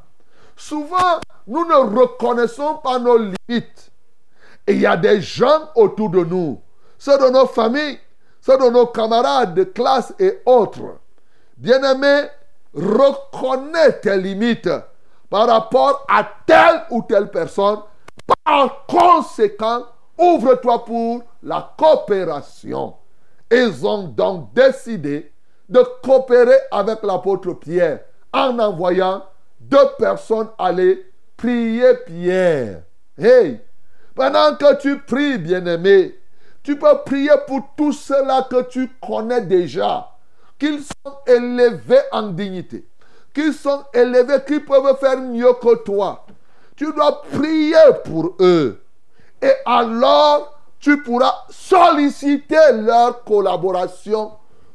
Souvent, 0.56 1.20
nous 1.46 1.64
ne 1.64 2.00
reconnaissons 2.00 2.76
pas 2.82 2.98
nos 2.98 3.18
limites. 3.18 3.92
Et 4.66 4.72
il 4.72 4.80
y 4.80 4.86
a 4.86 4.96
des 4.96 5.20
gens 5.20 5.70
autour 5.74 6.10
de 6.10 6.24
nous, 6.24 6.60
ceux 6.98 7.18
de 7.18 7.30
nos 7.30 7.46
familles, 7.46 8.00
ceux 8.40 8.56
de 8.58 8.70
nos 8.70 8.86
camarades 8.86 9.54
de 9.54 9.64
classe 9.64 10.14
et 10.18 10.40
autres. 10.46 10.98
Bien-aimés, 11.56 12.28
reconnais 12.74 14.00
tes 14.00 14.16
limites 14.16 14.68
par 15.30 15.48
rapport 15.48 16.04
à 16.08 16.26
telle 16.46 16.84
ou 16.90 17.02
telle 17.02 17.30
personne. 17.30 17.80
Par 18.44 18.86
conséquent, 18.86 19.84
ouvre-toi 20.18 20.84
pour 20.84 21.22
la 21.42 21.72
coopération. 21.76 22.94
Ils 23.50 23.86
ont 23.86 24.04
donc 24.04 24.52
décidé 24.54 25.32
de 25.68 25.84
coopérer 26.02 26.56
avec 26.70 27.02
l'apôtre 27.02 27.52
Pierre 27.54 28.00
en 28.32 28.58
envoyant 28.58 29.24
deux 29.60 29.88
personnes 29.98 30.48
aller 30.58 31.04
prier 31.36 31.94
Pierre. 32.06 32.82
Hey, 33.18 33.60
pendant 34.14 34.54
que 34.56 34.76
tu 34.80 34.98
pries, 35.00 35.38
bien-aimé, 35.38 36.18
tu 36.62 36.78
peux 36.78 36.98
prier 37.04 37.30
pour 37.46 37.60
tout 37.76 37.92
cela 37.92 38.46
que 38.50 38.62
tu 38.62 38.90
connais 39.00 39.42
déjà, 39.42 40.10
qu'ils 40.58 40.82
sont 40.82 41.16
élevés 41.26 42.00
en 42.12 42.28
dignité, 42.28 42.88
qu'ils 43.36 43.52
sont 43.52 43.84
élevés, 43.92 44.38
qu'ils 44.46 44.64
peuvent 44.64 44.96
faire 44.98 45.18
mieux 45.18 45.52
que 45.52 45.76
toi. 45.84 46.24
Tu 46.74 46.90
dois 46.90 47.20
prier 47.20 47.76
pour 48.02 48.34
eux. 48.40 48.82
Et 49.42 49.52
alors, 49.66 50.58
tu 50.80 51.02
pourras 51.02 51.44
solliciter 51.50 52.72
leur 52.72 53.22
collaboration 53.24 54.32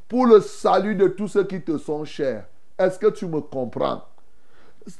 pour 0.07 0.27
le 0.27 0.41
salut 0.41 0.93
de 0.93 1.07
tous 1.07 1.29
ceux 1.29 1.43
qui 1.43 1.59
te 1.59 1.79
sont 1.79 2.05
chers. 2.05 2.45
Est-ce 2.77 2.99
que 2.99 3.07
tu 3.07 3.25
me 3.25 3.41
comprends? 3.41 4.03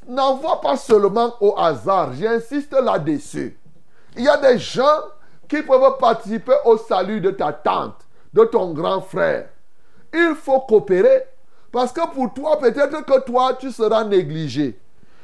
N'envoie 0.08 0.60
pas 0.60 0.76
seulement 0.76 1.34
au 1.40 1.56
hasard, 1.56 2.14
j'insiste 2.14 2.72
là-dessus. 2.72 3.56
Il 4.16 4.24
y 4.24 4.28
a 4.28 4.38
des 4.38 4.58
gens 4.58 5.02
qui 5.48 5.62
peuvent 5.62 5.98
participer 5.98 6.54
au 6.64 6.76
salut 6.78 7.20
de 7.20 7.30
ta 7.30 7.52
tante, 7.52 8.00
de 8.34 8.42
ton 8.42 8.72
grand 8.72 9.02
frère. 9.02 9.50
Il 10.12 10.34
faut 10.34 10.60
coopérer. 10.60 11.26
Parce 11.72 11.92
que 11.92 12.06
pour 12.12 12.32
toi, 12.34 12.58
peut-être 12.58 13.04
que 13.04 13.20
toi, 13.20 13.54
tu 13.58 13.72
seras 13.72 14.04
négligé. 14.04 14.78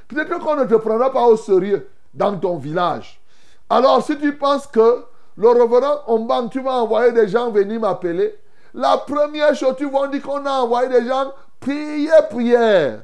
Peut-être 0.08 0.38
qu'on 0.38 0.56
ne 0.56 0.64
te 0.64 0.74
prendra 0.74 1.12
pas 1.12 1.26
au 1.26 1.36
sérieux 1.36 1.88
dans 2.14 2.36
ton 2.36 2.56
village. 2.56 3.20
Alors, 3.68 4.02
si 4.02 4.16
tu 4.16 4.34
penses 4.36 4.66
que 4.66 5.04
le 5.36 5.48
revenant 5.48 6.00
en 6.06 6.20
banque, 6.20 6.50
tu 6.50 6.60
vas 6.60 6.82
envoyer 6.82 7.12
des 7.12 7.28
gens 7.28 7.50
venir 7.50 7.80
m'appeler, 7.80 8.34
la 8.74 8.96
première 8.96 9.54
chose, 9.54 9.74
tu 9.76 9.88
vas 9.88 10.08
dire 10.08 10.22
qu'on 10.22 10.44
a 10.46 10.52
envoyé 10.62 10.88
des 10.88 11.06
gens 11.06 11.32
prier 11.60 12.10
prière. 12.30 13.02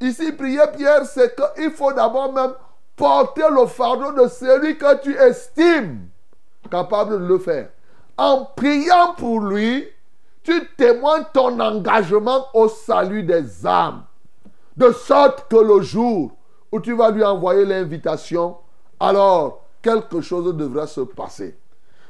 Ici, 0.00 0.32
prier 0.32 0.62
Pierre, 0.76 1.04
c'est 1.04 1.36
qu'il 1.36 1.70
faut 1.70 1.92
d'abord 1.92 2.32
même 2.32 2.52
porter 2.96 3.44
le 3.50 3.66
fardeau 3.66 4.12
de 4.12 4.28
celui 4.28 4.78
que 4.78 5.00
tu 5.02 5.14
estimes 5.14 6.08
capable 6.70 7.20
de 7.20 7.26
le 7.26 7.38
faire. 7.38 7.68
En 8.16 8.46
priant 8.56 9.14
pour 9.16 9.40
lui, 9.40 9.86
tu 10.42 10.68
témoignes 10.76 11.26
ton 11.32 11.58
engagement 11.60 12.46
au 12.54 12.68
salut 12.68 13.22
des 13.22 13.66
âmes. 13.66 14.04
De 14.76 14.92
sorte 14.92 15.48
que 15.48 15.56
le 15.56 15.82
jour 15.82 16.32
où 16.72 16.80
tu 16.80 16.94
vas 16.94 17.10
lui 17.10 17.24
envoyer 17.24 17.64
l'invitation, 17.64 18.56
alors 18.98 19.64
quelque 19.82 20.20
chose 20.20 20.54
devra 20.56 20.86
se 20.86 21.00
passer. 21.00 21.58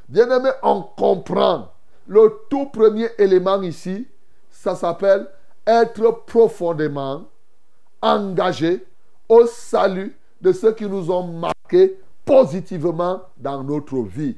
Bien-aimé, 0.09 0.51
on 0.63 0.83
comprend. 0.83 1.69
Le 2.07 2.41
tout 2.49 2.67
premier 2.67 3.09
élément 3.19 3.63
ici, 3.63 4.07
ça 4.51 4.75
s'appelle 4.75 5.29
être 5.67 6.25
profondément 6.27 7.25
engagé 8.03 8.85
au 9.29 9.47
salut 9.47 10.17
de 10.41 10.53
ceux 10.53 10.73
qui 10.73 10.87
nous 10.87 11.11
ont 11.11 11.27
marqués 11.27 12.01
positivement 12.25 13.23
dans 13.37 13.63
notre 13.63 14.01
vie. 14.01 14.37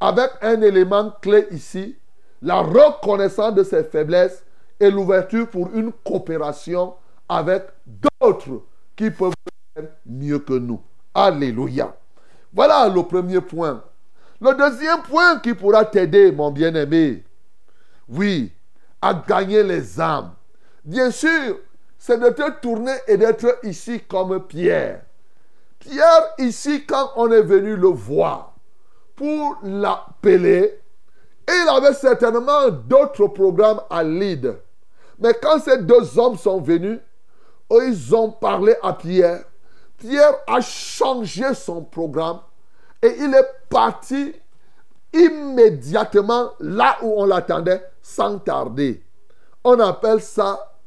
Avec 0.00 0.30
un 0.40 0.62
élément 0.62 1.12
clé 1.20 1.46
ici, 1.50 1.96
la 2.42 2.60
reconnaissance 2.60 3.54
de 3.54 3.62
ses 3.62 3.84
faiblesses 3.84 4.44
et 4.78 4.90
l'ouverture 4.90 5.48
pour 5.48 5.70
une 5.74 5.92
coopération 5.92 6.94
avec 7.28 7.64
d'autres 7.86 8.62
qui 8.96 9.10
peuvent 9.10 9.32
faire 9.74 9.88
mieux 10.06 10.38
que 10.38 10.54
nous. 10.54 10.80
Alléluia. 11.14 11.94
Voilà 12.52 12.88
le 12.88 13.02
premier 13.02 13.40
point. 13.40 13.82
Le 14.40 14.54
deuxième 14.54 15.02
point 15.02 15.38
qui 15.38 15.54
pourra 15.54 15.84
t'aider, 15.84 16.32
mon 16.32 16.50
bien-aimé, 16.50 17.24
oui, 18.08 18.52
à 19.02 19.14
gagner 19.14 19.62
les 19.62 20.00
âmes. 20.00 20.32
Bien 20.84 21.10
sûr, 21.10 21.58
c'est 21.98 22.18
de 22.18 22.30
te 22.30 22.60
tourner 22.60 22.94
et 23.06 23.18
d'être 23.18 23.58
ici 23.62 24.00
comme 24.08 24.46
Pierre. 24.46 25.02
Pierre, 25.78 26.34
ici, 26.38 26.84
quand 26.86 27.10
on 27.16 27.30
est 27.30 27.42
venu 27.42 27.76
le 27.76 27.88
voir 27.88 28.54
pour 29.14 29.58
l'appeler, 29.62 30.79
il 31.50 31.68
avait 31.68 31.94
certainement 31.94 32.68
d'autres 32.70 33.26
programmes 33.28 33.80
à 33.90 34.02
Lydre. 34.02 34.56
Mais 35.18 35.34
quand 35.40 35.60
ces 35.60 35.78
deux 35.78 36.18
hommes 36.18 36.38
sont 36.38 36.60
venus, 36.60 36.98
ils 37.70 38.14
ont 38.14 38.30
parlé 38.30 38.74
à 38.82 38.92
Pierre. 38.92 39.44
Pierre 39.98 40.34
a 40.46 40.60
changé 40.60 41.54
son 41.54 41.84
programme 41.84 42.40
et 43.02 43.14
il 43.18 43.34
est 43.34 43.48
parti 43.68 44.34
immédiatement 45.12 46.52
là 46.60 46.96
où 47.02 47.14
on 47.16 47.26
l'attendait 47.26 47.84
sans 48.00 48.38
tarder. 48.38 49.02
On 49.62 49.78
appelle 49.78 50.22
ça 50.22 50.78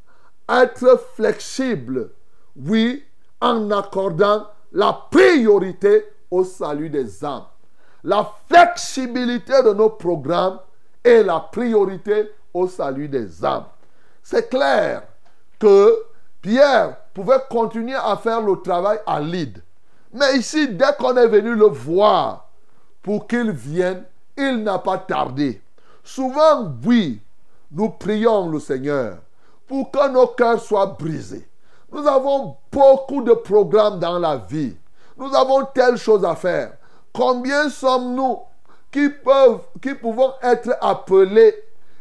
être 0.48 1.00
flexible. 1.14 2.10
Oui, 2.56 3.04
en 3.40 3.70
accordant 3.70 4.48
la 4.72 5.06
priorité 5.10 6.06
au 6.30 6.44
salut 6.44 6.90
des 6.90 7.24
âmes. 7.24 7.44
La 8.04 8.30
flexibilité 8.48 9.62
de 9.62 9.72
nos 9.72 9.88
programmes 9.88 10.58
est 11.02 11.22
la 11.22 11.40
priorité 11.40 12.30
au 12.52 12.68
salut 12.68 13.08
des 13.08 13.42
âmes. 13.42 13.64
C'est 14.22 14.50
clair 14.50 15.04
que 15.58 16.04
Pierre 16.42 16.98
pouvait 17.14 17.40
continuer 17.48 17.94
à 17.94 18.18
faire 18.18 18.42
le 18.42 18.60
travail 18.60 18.98
à 19.06 19.20
l'ide. 19.20 19.62
Mais 20.12 20.36
ici, 20.36 20.68
dès 20.68 20.94
qu'on 20.98 21.16
est 21.16 21.26
venu 21.26 21.54
le 21.54 21.66
voir 21.66 22.50
pour 23.02 23.26
qu'il 23.26 23.50
vienne, 23.50 24.04
il 24.36 24.62
n'a 24.62 24.78
pas 24.78 24.98
tardé. 24.98 25.62
Souvent, 26.02 26.70
oui, 26.84 27.22
nous 27.72 27.88
prions 27.88 28.50
le 28.50 28.60
Seigneur 28.60 29.16
pour 29.66 29.90
que 29.90 30.10
nos 30.10 30.26
cœurs 30.26 30.60
soient 30.60 30.94
brisés. 30.98 31.48
Nous 31.90 32.06
avons 32.06 32.58
beaucoup 32.70 33.22
de 33.22 33.32
programmes 33.32 33.98
dans 33.98 34.18
la 34.18 34.36
vie. 34.36 34.76
Nous 35.16 35.34
avons 35.34 35.64
telle 35.74 35.96
chose 35.96 36.24
à 36.24 36.34
faire. 36.34 36.72
Combien 37.14 37.70
sommes-nous 37.70 38.40
qui, 38.90 39.08
qui 39.80 39.94
pouvons 39.94 40.32
être 40.42 40.76
appelés 40.80 41.54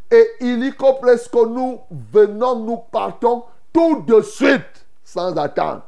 et 0.09 0.27
illico 0.41 0.93
presque 0.93 1.33
nous 1.33 1.81
venons, 2.11 2.55
nous 2.55 2.77
partons 2.91 3.43
tout 3.71 4.01
de 4.07 4.21
suite 4.21 4.85
sans 5.03 5.37
attendre? 5.37 5.83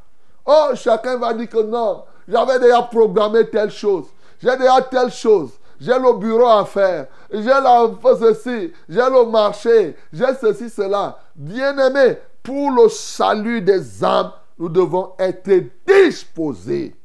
Oh, 0.46 0.70
chacun 0.76 1.18
va 1.18 1.34
dire 1.34 1.50
que 1.50 1.64
non, 1.64 2.04
j'avais 2.28 2.60
déjà 2.60 2.84
programmé 2.84 3.50
telle 3.50 3.72
chose. 3.72 4.06
J'ai 4.40 4.56
déjà 4.58 4.80
telle 4.82 5.12
chose. 5.12 5.52
J'ai 5.80 5.98
le 5.98 6.14
bureau 6.20 6.48
à 6.48 6.64
faire. 6.64 7.08
J'ai 7.32 7.44
la 7.44 7.90
ceci. 8.20 8.72
J'ai 8.88 9.10
le 9.10 9.26
marché. 9.26 9.96
J'ai 10.14 10.34
ceci, 10.40 10.70
cela. 10.70 11.18
Bien-aimé, 11.36 12.18
pour 12.44 12.72
le 12.72 12.88
salut 12.90 13.62
des 13.62 14.04
âmes, 14.04 14.32
nous 14.58 14.70
devons 14.70 15.14
être 15.18 15.50
disposés. 15.88 16.96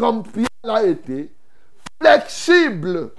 Comme 0.00 0.22
Pierre 0.22 0.46
l'a 0.64 0.82
été, 0.84 1.30
flexible. 2.00 3.10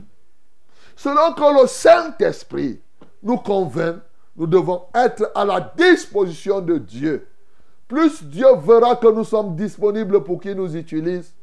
Selon 0.96 1.32
que 1.34 1.62
le 1.62 1.68
Saint-Esprit 1.68 2.82
nous 3.22 3.38
convainc, 3.38 3.98
nous 4.36 4.48
devons 4.48 4.86
être 4.96 5.32
à 5.36 5.46
la 5.46 5.60
disposition 5.78 6.60
de 6.60 6.80
Dieu. 6.80 7.28
Plus 7.88 8.24
Dieu 8.24 8.48
verra 8.66 8.96
que 8.96 9.10
nous 9.10 9.24
sommes 9.24 9.56
disponibles 9.56 10.24
pour 10.24 10.42
qu'il 10.42 10.56
nous 10.56 10.76
utilise, 10.76 11.36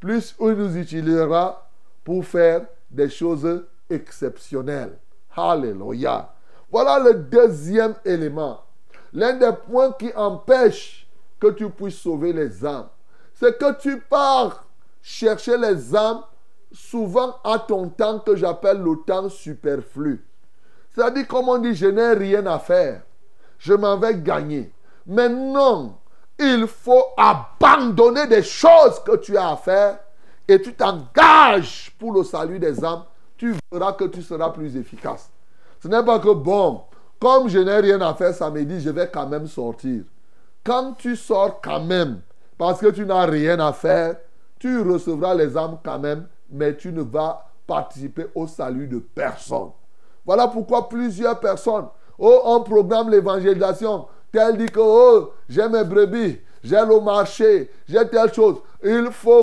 plus 0.00 0.34
il 0.40 0.54
nous 0.54 0.76
utilisera 0.76 1.70
pour 2.02 2.24
faire 2.24 2.66
des 2.90 3.08
choses 3.08 3.64
exceptionnelles. 3.88 4.98
Alléluia. 5.36 6.34
Voilà 6.68 6.98
le 6.98 7.14
deuxième 7.14 7.94
élément. 8.04 8.64
L'un 9.12 9.34
des 9.34 9.52
points 9.68 9.92
qui 9.92 10.12
empêche 10.16 11.08
que 11.38 11.52
tu 11.52 11.70
puisses 11.70 12.00
sauver 12.00 12.32
les 12.32 12.66
âmes, 12.66 12.88
c'est 13.34 13.56
que 13.56 13.80
tu 13.80 14.00
pars 14.00 14.64
chercher 15.02 15.56
les 15.56 15.94
âmes 15.94 16.22
souvent 16.72 17.36
à 17.44 17.58
ton 17.58 17.88
temps 17.88 18.20
que 18.20 18.36
j'appelle 18.36 18.82
le 18.82 18.96
temps 19.06 19.28
superflu. 19.28 20.24
C'est-à-dire, 20.92 21.26
comme 21.26 21.48
on 21.48 21.58
dit, 21.58 21.74
je 21.74 21.86
n'ai 21.86 22.12
rien 22.12 22.46
à 22.46 22.58
faire. 22.58 23.02
Je 23.58 23.74
m'en 23.74 23.96
vais 23.96 24.16
gagner. 24.16 24.72
Mais 25.06 25.28
non, 25.28 25.96
il 26.38 26.66
faut 26.66 27.04
abandonner 27.16 28.26
des 28.26 28.42
choses 28.42 29.00
que 29.04 29.16
tu 29.16 29.36
as 29.36 29.50
à 29.50 29.56
faire 29.56 29.98
et 30.48 30.60
tu 30.60 30.74
t'engages 30.74 31.94
pour 31.98 32.12
le 32.12 32.24
salut 32.24 32.58
des 32.58 32.84
âmes. 32.84 33.04
Tu 33.36 33.54
verras 33.70 33.92
que 33.92 34.04
tu 34.04 34.22
seras 34.22 34.50
plus 34.50 34.76
efficace. 34.76 35.30
Ce 35.82 35.88
n'est 35.88 36.04
pas 36.04 36.18
que, 36.18 36.32
bon, 36.32 36.82
comme 37.20 37.48
je 37.48 37.58
n'ai 37.58 37.78
rien 37.78 38.00
à 38.00 38.14
faire 38.14 38.34
samedi, 38.34 38.80
je 38.80 38.90
vais 38.90 39.08
quand 39.12 39.26
même 39.26 39.46
sortir. 39.46 40.02
Quand 40.64 40.92
tu 40.92 41.16
sors 41.16 41.60
quand 41.60 41.80
même, 41.80 42.20
parce 42.58 42.80
que 42.80 42.88
tu 42.88 43.06
n'as 43.06 43.26
rien 43.26 43.58
à 43.60 43.72
faire, 43.72 44.16
tu 44.60 44.80
recevras 44.82 45.34
les 45.34 45.56
âmes 45.56 45.78
quand 45.82 45.98
même, 45.98 46.28
mais 46.50 46.76
tu 46.76 46.92
ne 46.92 47.02
vas 47.02 47.44
participer 47.66 48.26
au 48.34 48.46
salut 48.46 48.86
de 48.86 48.98
personne. 48.98 49.70
Voilà 50.24 50.46
pourquoi 50.46 50.88
plusieurs 50.88 51.40
personnes, 51.40 51.86
oh, 52.18 52.40
on 52.44 52.60
programme 52.60 53.10
l'évangélisation. 53.10 54.06
Tel 54.30 54.58
dit 54.58 54.66
que, 54.66 54.78
oh, 54.80 55.32
j'ai 55.48 55.68
mes 55.68 55.82
brebis, 55.82 56.38
j'ai 56.62 56.76
le 56.76 57.00
marché, 57.00 57.70
j'ai 57.88 58.06
telle 58.08 58.32
chose. 58.32 58.58
Il 58.84 59.08
faut 59.10 59.40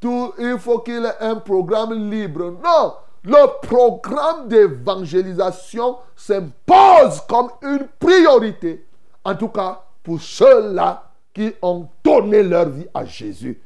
tout, 0.00 0.32
il 0.38 0.58
faut 0.58 0.78
qu'il 0.80 1.04
ait 1.04 1.24
un 1.24 1.36
programme 1.36 2.10
libre. 2.10 2.54
Non, 2.62 2.94
le 3.24 3.66
programme 3.66 4.48
d'évangélisation 4.48 5.96
s'impose 6.14 7.22
comme 7.28 7.48
une 7.62 7.88
priorité. 7.98 8.86
En 9.24 9.34
tout 9.34 9.48
cas, 9.48 9.82
pour 10.02 10.20
ceux-là 10.20 11.10
qui 11.32 11.54
ont 11.62 11.88
donné 12.04 12.42
leur 12.42 12.68
vie 12.68 12.86
à 12.92 13.04
Jésus. 13.04 13.60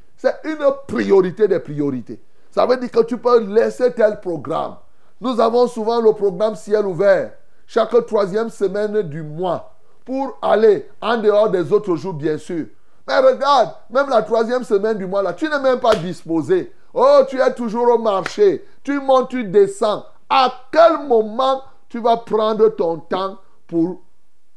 Une 0.44 0.66
priorité 0.86 1.48
des 1.48 1.60
priorités. 1.60 2.20
Ça 2.50 2.66
veut 2.66 2.76
dire 2.76 2.90
que 2.90 3.02
tu 3.02 3.18
peux 3.18 3.40
laisser 3.40 3.92
tel 3.92 4.20
programme. 4.20 4.76
Nous 5.20 5.40
avons 5.40 5.66
souvent 5.66 6.00
le 6.00 6.12
programme 6.12 6.54
ciel 6.54 6.86
ouvert, 6.86 7.32
chaque 7.66 8.06
troisième 8.06 8.50
semaine 8.50 9.02
du 9.02 9.22
mois, 9.22 9.74
pour 10.04 10.38
aller 10.40 10.88
en 11.00 11.16
dehors 11.16 11.50
des 11.50 11.72
autres 11.72 11.96
jours, 11.96 12.14
bien 12.14 12.38
sûr. 12.38 12.66
Mais 13.08 13.18
regarde, 13.18 13.70
même 13.90 14.08
la 14.08 14.22
troisième 14.22 14.64
semaine 14.64 14.98
du 14.98 15.06
mois, 15.06 15.22
là, 15.22 15.32
tu 15.32 15.48
n'es 15.48 15.60
même 15.60 15.80
pas 15.80 15.94
disposé. 15.94 16.72
Oh, 16.92 17.20
tu 17.28 17.40
es 17.40 17.54
toujours 17.54 17.88
au 17.88 17.98
marché. 17.98 18.64
Tu 18.82 18.98
montes, 19.00 19.30
tu 19.30 19.44
descends. 19.44 20.04
À 20.28 20.52
quel 20.72 21.06
moment 21.06 21.62
tu 21.88 22.00
vas 22.00 22.16
prendre 22.16 22.68
ton 22.70 22.98
temps 22.98 23.38
pour 23.66 24.00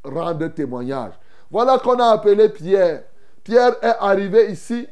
rendre 0.04 0.48
témoignage? 0.48 1.14
Voilà 1.52 1.78
qu'on 1.80 2.00
a 2.00 2.12
appelé 2.12 2.50
Pierre. 2.50 3.04
Pierre 3.44 3.76
est 3.82 3.96
arrivé 4.00 4.52
ici, 4.52 4.88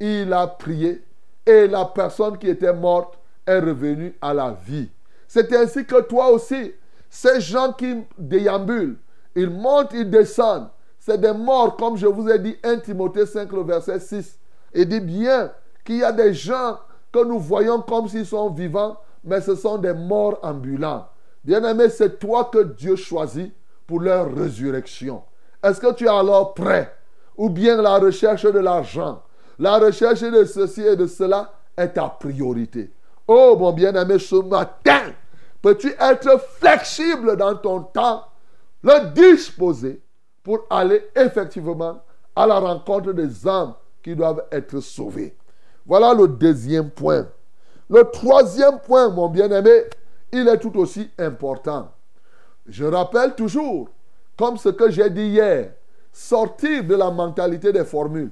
il 0.00 0.32
a 0.32 0.46
prié 0.46 1.02
et 1.46 1.66
la 1.66 1.84
personne 1.86 2.38
qui 2.38 2.48
était 2.48 2.72
morte 2.72 3.18
est 3.46 3.58
revenue 3.58 4.14
à 4.20 4.34
la 4.34 4.56
vie. 4.66 4.90
C'est 5.26 5.52
ainsi 5.54 5.84
que 5.84 6.00
toi 6.02 6.30
aussi, 6.30 6.74
ces 7.08 7.40
gens 7.40 7.72
qui 7.72 7.96
déambulent, 8.18 8.98
ils 9.34 9.50
montent, 9.50 9.92
ils 9.94 10.08
descendent. 10.08 10.68
C'est 10.98 11.20
des 11.20 11.32
morts, 11.32 11.76
comme 11.76 11.96
je 11.96 12.06
vous 12.06 12.28
ai 12.28 12.38
dit, 12.38 12.56
1 12.62 12.78
Timothée 12.78 13.24
5, 13.24 13.50
le 13.52 13.62
verset 13.62 13.98
6. 13.98 14.38
Il 14.74 14.88
dit 14.88 15.00
bien 15.00 15.50
qu'il 15.84 15.96
y 15.96 16.04
a 16.04 16.12
des 16.12 16.34
gens 16.34 16.78
que 17.10 17.24
nous 17.24 17.38
voyons 17.38 17.80
comme 17.80 18.08
s'ils 18.08 18.26
sont 18.26 18.50
vivants, 18.50 18.98
mais 19.24 19.40
ce 19.40 19.54
sont 19.54 19.78
des 19.78 19.94
morts 19.94 20.38
ambulants. 20.42 21.08
Bien-aimé, 21.44 21.88
c'est 21.88 22.18
toi 22.18 22.50
que 22.52 22.62
Dieu 22.62 22.96
choisit 22.96 23.54
pour 23.86 24.00
leur 24.00 24.34
résurrection. 24.34 25.22
Est-ce 25.62 25.80
que 25.80 25.94
tu 25.94 26.04
es 26.04 26.08
alors 26.08 26.52
prêt 26.52 26.94
Ou 27.36 27.48
bien 27.48 27.80
la 27.80 27.98
recherche 27.98 28.44
de 28.44 28.58
l'argent, 28.58 29.22
la 29.58 29.78
recherche 29.78 30.20
de 30.20 30.44
ceci 30.44 30.82
et 30.82 30.96
de 30.96 31.06
cela 31.06 31.52
est 31.76 31.88
ta 31.88 32.08
priorité. 32.08 32.90
Oh 33.26 33.56
mon 33.58 33.72
bien-aimé, 33.72 34.18
ce 34.18 34.36
matin, 34.36 35.12
peux-tu 35.60 35.92
être 35.98 36.40
flexible 36.58 37.36
dans 37.36 37.56
ton 37.56 37.82
temps, 37.82 38.24
le 38.82 39.10
disposer 39.10 40.00
pour 40.42 40.60
aller 40.70 41.08
effectivement 41.14 42.00
à 42.34 42.46
la 42.46 42.58
rencontre 42.58 43.12
des 43.12 43.46
âmes 43.46 43.74
qui 44.02 44.14
doivent 44.14 44.44
être 44.50 44.80
sauvées? 44.80 45.36
Voilà 45.84 46.14
le 46.14 46.28
deuxième 46.28 46.90
point. 46.90 47.26
Le 47.90 48.04
troisième 48.04 48.78
point, 48.80 49.08
mon 49.08 49.28
bien-aimé, 49.28 49.84
il 50.32 50.46
est 50.46 50.58
tout 50.58 50.78
aussi 50.78 51.10
important. 51.18 51.90
Je 52.66 52.84
rappelle 52.84 53.34
toujours, 53.34 53.88
comme 54.36 54.58
ce 54.58 54.68
que 54.68 54.90
j'ai 54.90 55.08
dit 55.08 55.28
hier, 55.28 55.72
sortir 56.12 56.84
de 56.84 56.94
la 56.94 57.10
mentalité 57.10 57.72
des 57.72 57.84
formules. 57.84 58.30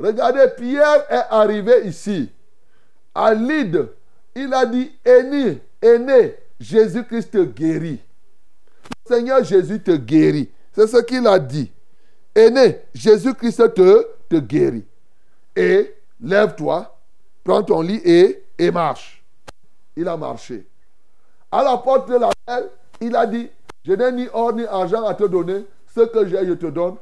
Regardez, 0.00 0.46
Pierre 0.56 1.04
est 1.10 1.26
arrivé 1.30 1.86
ici, 1.86 2.30
à 3.14 3.34
Lydre, 3.34 3.88
il 4.34 4.52
a 4.54 4.64
dit, 4.64 4.90
aîné, 5.04 5.60
aîné, 5.82 6.36
Jésus-Christ 6.58 7.30
te 7.30 7.44
guérit. 7.44 8.00
Le 9.08 9.14
Seigneur 9.14 9.44
Jésus 9.44 9.80
te 9.82 9.90
guérit. 9.90 10.50
C'est 10.72 10.86
ce 10.86 10.98
qu'il 11.02 11.26
a 11.26 11.38
dit. 11.38 11.70
Aîné, 12.34 12.80
Jésus-Christ 12.94 13.74
te, 13.74 14.06
te 14.28 14.36
guérit. 14.36 14.86
Et 15.54 15.94
lève-toi, 16.20 16.96
prends 17.44 17.62
ton 17.62 17.82
lit 17.82 18.00
et, 18.04 18.44
et 18.58 18.70
marche. 18.70 19.22
Il 19.96 20.08
a 20.08 20.16
marché. 20.16 20.66
À 21.50 21.62
la 21.62 21.76
porte 21.76 22.08
de 22.08 22.16
la 22.16 22.30
belle, 22.46 22.70
il 23.00 23.14
a 23.16 23.26
dit, 23.26 23.50
je 23.84 23.92
n'ai 23.92 24.12
ni 24.12 24.28
or 24.32 24.52
ni 24.54 24.64
argent 24.64 25.04
à 25.04 25.14
te 25.14 25.24
donner. 25.24 25.66
Ce 25.94 26.00
que 26.00 26.26
j'ai, 26.26 26.46
je 26.46 26.52
te 26.52 26.66
donne. 26.66 26.96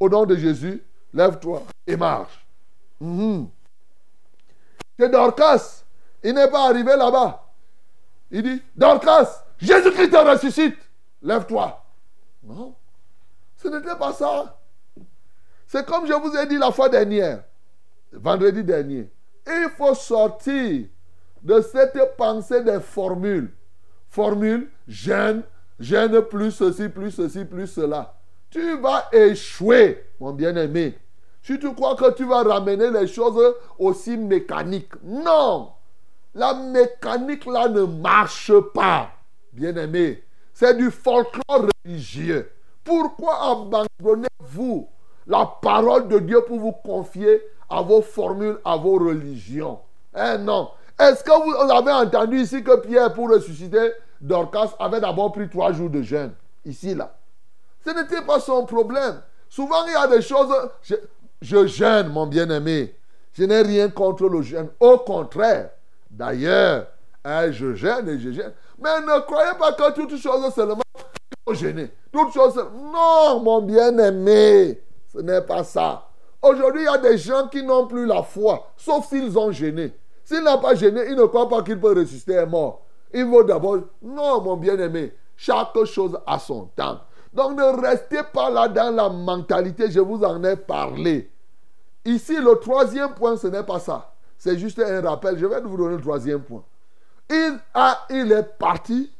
Au 0.00 0.08
nom 0.08 0.26
de 0.26 0.34
Jésus, 0.34 0.82
lève-toi 1.14 1.62
et 1.86 1.96
marche. 1.96 2.41
Mhm. 3.02 3.48
que 4.96 5.04
Dorcas, 5.06 5.82
il 6.22 6.34
n'est 6.34 6.48
pas 6.48 6.68
arrivé 6.68 6.94
là-bas. 6.96 7.52
Il 8.30 8.42
dit, 8.44 8.62
Dorcas, 8.76 9.44
Jésus-Christ 9.58 10.10
te 10.10 10.16
ressuscite. 10.16 10.76
Lève-toi. 11.20 11.84
Non, 12.44 12.76
ce 13.56 13.66
n'était 13.66 13.96
pas 13.96 14.12
ça. 14.12 14.56
C'est 15.66 15.84
comme 15.84 16.06
je 16.06 16.12
vous 16.12 16.36
ai 16.36 16.46
dit 16.46 16.58
la 16.58 16.70
fois 16.70 16.88
dernière, 16.88 17.42
vendredi 18.12 18.62
dernier. 18.62 19.10
Il 19.48 19.68
faut 19.76 19.94
sortir 19.94 20.86
de 21.42 21.60
cette 21.60 22.16
pensée 22.16 22.62
des 22.62 22.78
formules. 22.78 23.52
Formule, 24.10 24.70
gêne, 24.86 25.42
gêne 25.80 26.20
plus 26.22 26.52
ceci, 26.52 26.88
plus 26.88 27.10
ceci, 27.10 27.44
plus 27.44 27.66
cela. 27.66 28.14
Tu 28.50 28.78
vas 28.78 29.08
échouer, 29.10 30.04
mon 30.20 30.32
bien-aimé. 30.32 30.96
Si 31.42 31.58
tu 31.58 31.74
crois 31.74 31.96
que 31.96 32.12
tu 32.12 32.24
vas 32.24 32.42
ramener 32.42 32.90
les 32.90 33.06
choses 33.06 33.54
aussi 33.78 34.16
mécaniques. 34.16 34.92
Non. 35.02 35.72
La 36.34 36.54
mécanique 36.54 37.46
là 37.46 37.68
ne 37.68 37.82
marche 37.82 38.52
pas, 38.72 39.10
bien-aimé. 39.52 40.22
C'est 40.54 40.76
du 40.76 40.90
folklore 40.90 41.66
religieux. 41.84 42.50
Pourquoi 42.84 43.50
abandonnez-vous 43.50 44.88
la 45.26 45.46
parole 45.60 46.08
de 46.08 46.18
Dieu 46.20 46.42
pour 46.42 46.58
vous 46.58 46.72
confier 46.72 47.42
à 47.68 47.82
vos 47.82 48.02
formules, 48.02 48.58
à 48.64 48.76
vos 48.76 48.98
religions? 48.98 49.80
Eh 50.16 50.38
non. 50.38 50.70
Est-ce 50.98 51.24
que 51.24 51.32
vous 51.32 51.72
avez 51.72 51.92
entendu 51.92 52.40
ici 52.40 52.62
que 52.62 52.76
Pierre, 52.76 53.12
pour 53.12 53.30
ressusciter 53.30 53.92
Dorcas, 54.20 54.74
avait 54.78 55.00
d'abord 55.00 55.32
pris 55.32 55.48
trois 55.48 55.72
jours 55.72 55.90
de 55.90 56.02
jeûne? 56.02 56.32
Ici, 56.64 56.94
là. 56.94 57.14
Ce 57.84 57.90
n'était 57.90 58.22
pas 58.22 58.38
son 58.38 58.64
problème. 58.64 59.20
Souvent, 59.48 59.84
il 59.86 59.92
y 59.92 59.96
a 59.96 60.06
des 60.06 60.22
choses. 60.22 60.54
Je, 61.42 61.66
je 61.66 61.66
jeûne, 61.66 62.08
mon 62.08 62.26
bien-aimé. 62.26 62.94
Je 63.32 63.44
n'ai 63.44 63.62
rien 63.62 63.90
contre 63.90 64.28
le 64.28 64.42
jeûne. 64.42 64.68
Au 64.80 64.98
contraire. 64.98 65.70
D'ailleurs, 66.10 66.86
hein, 67.24 67.50
je 67.50 67.74
gêne 67.74 68.08
et 68.08 68.18
je 68.18 68.30
gêne. 68.30 68.52
Mais 68.78 69.00
ne 69.00 69.20
croyez 69.20 69.52
pas 69.58 69.72
que 69.72 69.92
toutes 69.92 70.16
choses 70.16 70.54
seulement 70.54 70.82
faut 71.46 71.54
gêner. 71.54 71.90
Toutes 72.12 72.32
choses. 72.32 72.56
Non, 72.56 73.40
mon 73.40 73.62
bien-aimé. 73.62 74.80
Ce 75.12 75.18
n'est 75.18 75.42
pas 75.42 75.64
ça. 75.64 76.08
Aujourd'hui, 76.40 76.82
il 76.82 76.84
y 76.84 76.88
a 76.88 76.98
des 76.98 77.18
gens 77.18 77.48
qui 77.48 77.62
n'ont 77.62 77.86
plus 77.86 78.06
la 78.06 78.22
foi, 78.22 78.70
sauf 78.76 79.06
s'ils 79.06 79.38
ont 79.38 79.52
gêné. 79.52 79.92
S'il 80.24 80.42
n'a 80.42 80.58
pas 80.58 80.74
gêné, 80.74 81.02
il 81.08 81.16
ne 81.16 81.24
croit 81.24 81.48
pas 81.48 81.62
qu'il 81.62 81.80
peut 81.80 81.92
ressusciter 81.98 82.44
mort. 82.46 82.82
Il 83.12 83.24
vaut 83.26 83.44
d'abord. 83.44 83.78
Non, 84.00 84.40
mon 84.40 84.56
bien-aimé. 84.56 85.12
Chaque 85.36 85.84
chose 85.84 86.18
a 86.26 86.38
son 86.38 86.66
temps. 86.76 87.00
Donc 87.32 87.56
ne 87.56 87.80
restez 87.80 88.20
pas 88.32 88.50
là 88.50 88.68
dans 88.68 88.94
la 88.94 89.08
mentalité, 89.08 89.90
je 89.90 90.00
vous 90.00 90.22
en 90.22 90.42
ai 90.44 90.56
parlé. 90.56 91.31
Ici, 92.04 92.36
le 92.36 92.56
troisième 92.56 93.14
point, 93.14 93.36
ce 93.36 93.46
n'est 93.46 93.62
pas 93.62 93.78
ça. 93.78 94.12
C'est 94.36 94.58
juste 94.58 94.78
un 94.80 95.00
rappel. 95.00 95.38
Je 95.38 95.46
vais 95.46 95.60
vous 95.60 95.76
donner 95.76 95.96
le 95.96 96.02
troisième 96.02 96.42
point. 96.42 96.64
Il, 97.30 97.58
a, 97.74 98.06
il 98.10 98.32
est 98.32 98.58
parti, 98.58 99.10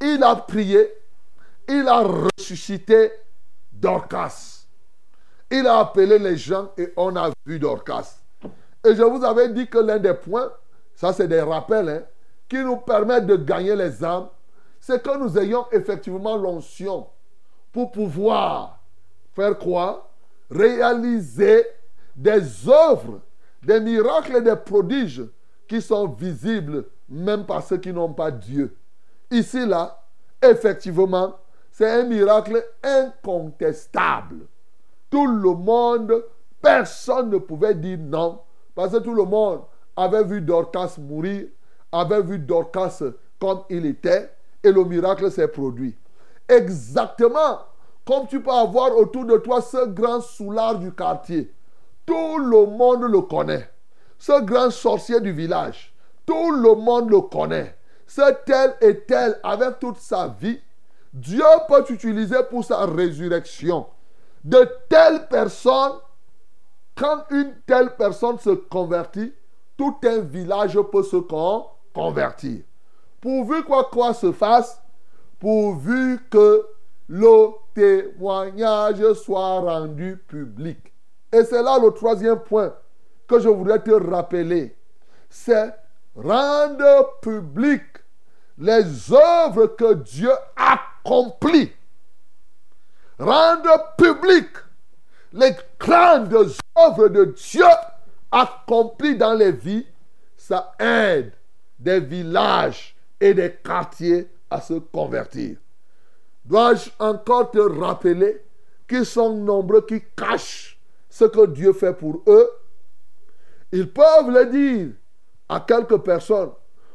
il 0.00 0.22
a 0.22 0.36
prié, 0.36 0.92
il 1.68 1.88
a 1.88 2.02
ressuscité 2.02 3.10
Dorcas. 3.72 4.66
Il 5.50 5.66
a 5.66 5.78
appelé 5.78 6.18
les 6.18 6.36
gens 6.36 6.70
et 6.76 6.92
on 6.96 7.16
a 7.16 7.30
vu 7.44 7.58
Dorcas. 7.58 8.18
Et 8.84 8.94
je 8.94 9.02
vous 9.02 9.24
avais 9.24 9.48
dit 9.48 9.66
que 9.66 9.78
l'un 9.78 9.98
des 9.98 10.14
points, 10.14 10.52
ça 10.94 11.12
c'est 11.12 11.28
des 11.28 11.40
rappels, 11.40 11.88
hein, 11.88 12.02
qui 12.48 12.58
nous 12.58 12.76
permettent 12.76 13.26
de 13.26 13.36
gagner 13.36 13.74
les 13.74 14.04
âmes, 14.04 14.28
c'est 14.80 15.02
que 15.02 15.16
nous 15.18 15.36
ayons 15.38 15.66
effectivement 15.72 16.36
l'onction 16.36 17.08
pour 17.72 17.90
pouvoir 17.90 18.78
faire 19.34 19.58
quoi? 19.58 20.10
Réaliser 20.50 21.66
des 22.16 22.68
œuvres, 22.68 23.20
des 23.62 23.80
miracles 23.80 24.36
et 24.36 24.40
des 24.40 24.56
prodiges 24.56 25.24
qui 25.68 25.82
sont 25.82 26.08
visibles 26.08 26.84
même 27.08 27.44
par 27.44 27.62
ceux 27.62 27.76
qui 27.76 27.92
n'ont 27.92 28.12
pas 28.12 28.30
Dieu. 28.30 28.76
Ici, 29.30 29.64
là, 29.66 30.02
effectivement, 30.42 31.36
c'est 31.70 31.90
un 31.90 32.04
miracle 32.04 32.64
incontestable. 32.82 34.46
Tout 35.10 35.26
le 35.26 35.54
monde, 35.54 36.24
personne 36.60 37.30
ne 37.30 37.38
pouvait 37.38 37.74
dire 37.74 37.98
non, 38.00 38.40
parce 38.74 38.92
que 38.92 38.98
tout 38.98 39.14
le 39.14 39.24
monde 39.24 39.62
avait 39.96 40.24
vu 40.24 40.40
Dorcas 40.40 40.96
mourir, 40.98 41.46
avait 41.92 42.22
vu 42.22 42.38
Dorcas 42.38 43.02
comme 43.38 43.62
il 43.70 43.86
était, 43.86 44.30
et 44.62 44.72
le 44.72 44.84
miracle 44.84 45.30
s'est 45.30 45.48
produit. 45.48 45.96
Exactement 46.48 47.58
comme 48.06 48.26
tu 48.28 48.40
peux 48.40 48.52
avoir 48.52 48.96
autour 48.96 49.24
de 49.24 49.36
toi 49.36 49.60
ce 49.60 49.84
grand 49.86 50.20
soulard 50.20 50.78
du 50.78 50.92
quartier. 50.92 51.52
Tout 52.06 52.38
le 52.38 52.66
monde 52.66 53.02
le 53.02 53.20
connaît. 53.22 53.68
Ce 54.18 54.40
grand 54.40 54.70
sorcier 54.70 55.20
du 55.20 55.32
village. 55.32 55.92
Tout 56.24 56.52
le 56.52 56.74
monde 56.76 57.10
le 57.10 57.20
connaît. 57.20 57.76
Ce 58.06 58.32
tel 58.44 58.76
et 58.80 59.00
tel 59.00 59.38
avec 59.42 59.80
toute 59.80 59.98
sa 59.98 60.28
vie. 60.28 60.60
Dieu 61.12 61.44
peut 61.68 61.82
t'utiliser 61.84 62.42
pour 62.48 62.64
sa 62.64 62.86
résurrection. 62.86 63.86
De 64.44 64.68
telles 64.88 65.26
personnes, 65.28 65.98
quand 66.94 67.24
une 67.30 67.54
telle 67.66 67.96
personne 67.96 68.38
se 68.38 68.50
convertit, 68.50 69.32
tout 69.76 69.96
un 70.04 70.20
village 70.20 70.78
peut 70.92 71.02
se 71.02 71.16
convertir. 71.92 72.62
Pourvu 73.20 73.64
quoi 73.64 73.88
quoi 73.92 74.14
se 74.14 74.30
fasse, 74.30 74.80
pourvu 75.40 76.20
que 76.30 76.66
le 77.08 77.48
témoignage 77.74 79.12
soit 79.14 79.60
rendu 79.60 80.16
public. 80.28 80.92
Et 81.36 81.44
c'est 81.44 81.62
là 81.62 81.78
le 81.78 81.90
troisième 81.90 82.38
point 82.38 82.74
que 83.28 83.38
je 83.38 83.48
voudrais 83.50 83.82
te 83.82 83.90
rappeler. 83.90 84.74
C'est 85.28 85.70
rendre 86.14 87.18
public 87.20 87.82
les 88.56 89.12
œuvres 89.12 89.66
que 89.66 89.92
Dieu 89.94 90.30
accomplit. 90.56 91.70
Rendre 93.18 93.94
public 93.98 94.48
les 95.34 95.54
grandes 95.78 96.54
œuvres 96.78 97.08
de 97.08 97.26
Dieu 97.26 97.66
accomplies 98.30 99.18
dans 99.18 99.34
les 99.34 99.52
vies, 99.52 99.86
ça 100.38 100.72
aide 100.78 101.32
des 101.78 102.00
villages 102.00 102.96
et 103.20 103.34
des 103.34 103.52
quartiers 103.52 104.30
à 104.48 104.62
se 104.62 104.74
convertir. 104.74 105.58
Dois-je 106.46 106.88
encore 106.98 107.50
te 107.50 107.58
rappeler 107.58 108.42
qu'ils 108.88 109.04
sont 109.04 109.34
nombreux 109.34 109.84
qui 109.84 110.00
cachent 110.16 110.75
ce 111.16 111.24
que 111.24 111.46
Dieu 111.46 111.72
fait 111.72 111.94
pour 111.94 112.22
eux 112.26 112.50
Ils 113.72 113.90
peuvent 113.90 114.30
le 114.30 114.44
dire 114.46 114.88
à 115.48 115.60
quelques 115.60 115.96
personnes. 116.02 116.50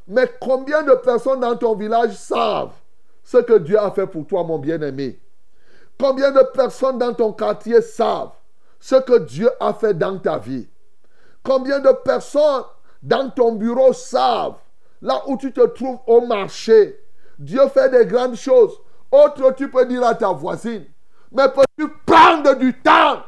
Mais 0.07 0.31
combien 0.39 0.83
de 0.83 0.93
personnes 0.93 1.39
dans 1.39 1.55
ton 1.55 1.75
village 1.75 2.13
savent 2.13 2.73
ce 3.23 3.37
que 3.37 3.57
Dieu 3.57 3.79
a 3.79 3.89
fait 3.89 4.05
pour 4.05 4.27
toi, 4.27 4.43
mon 4.43 4.59
bien-aimé? 4.59 5.19
Combien 5.99 6.29
de 6.31 6.43
personnes 6.53 6.99
dans 6.99 7.15
ton 7.15 7.33
quartier 7.33 7.81
savent 7.81 8.33
ce 8.79 8.95
que 8.95 9.17
Dieu 9.17 9.49
a 9.59 9.73
fait 9.73 9.95
dans 9.95 10.19
ta 10.19 10.37
vie? 10.37 10.69
Combien 11.43 11.79
de 11.79 11.91
personnes 12.03 12.65
dans 13.01 13.31
ton 13.31 13.53
bureau 13.53 13.91
savent, 13.91 14.59
là 15.01 15.23
où 15.25 15.35
tu 15.35 15.51
te 15.51 15.65
trouves 15.65 15.97
au 16.05 16.21
marché, 16.21 17.03
Dieu 17.39 17.67
fait 17.69 17.89
des 17.89 18.05
grandes 18.05 18.35
choses. 18.35 18.79
Autre, 19.11 19.55
tu 19.55 19.67
peux 19.67 19.85
dire 19.87 20.05
à 20.05 20.13
ta 20.13 20.31
voisine, 20.31 20.85
mais 21.31 21.49
peux-tu 21.49 21.87
prendre 22.05 22.53
du 22.55 22.71
temps 22.81 23.23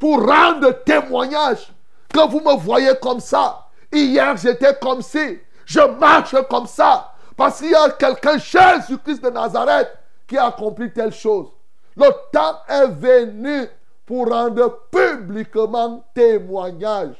pour 0.00 0.26
rendre 0.26 0.82
témoignage 0.84 1.72
que 2.12 2.28
vous 2.28 2.40
me 2.40 2.56
voyez 2.56 2.92
comme 3.00 3.20
ça 3.20 3.68
Hier, 3.92 4.36
j'étais 4.36 4.74
comme 4.80 5.02
si, 5.02 5.38
je 5.64 5.80
marche 5.80 6.34
comme 6.48 6.66
ça, 6.66 7.12
parce 7.36 7.60
qu'il 7.60 7.70
y 7.70 7.74
a 7.74 7.90
quelqu'un, 7.90 8.38
Jésus-Christ 8.38 9.22
de 9.22 9.30
Nazareth, 9.30 9.90
qui 10.26 10.36
a 10.36 10.46
accompli 10.46 10.92
telle 10.92 11.12
chose. 11.12 11.48
Le 11.96 12.08
temps 12.32 12.58
est 12.68 12.88
venu 12.88 13.68
pour 14.06 14.28
rendre 14.28 14.86
publiquement 14.90 16.04
témoignage 16.14 17.14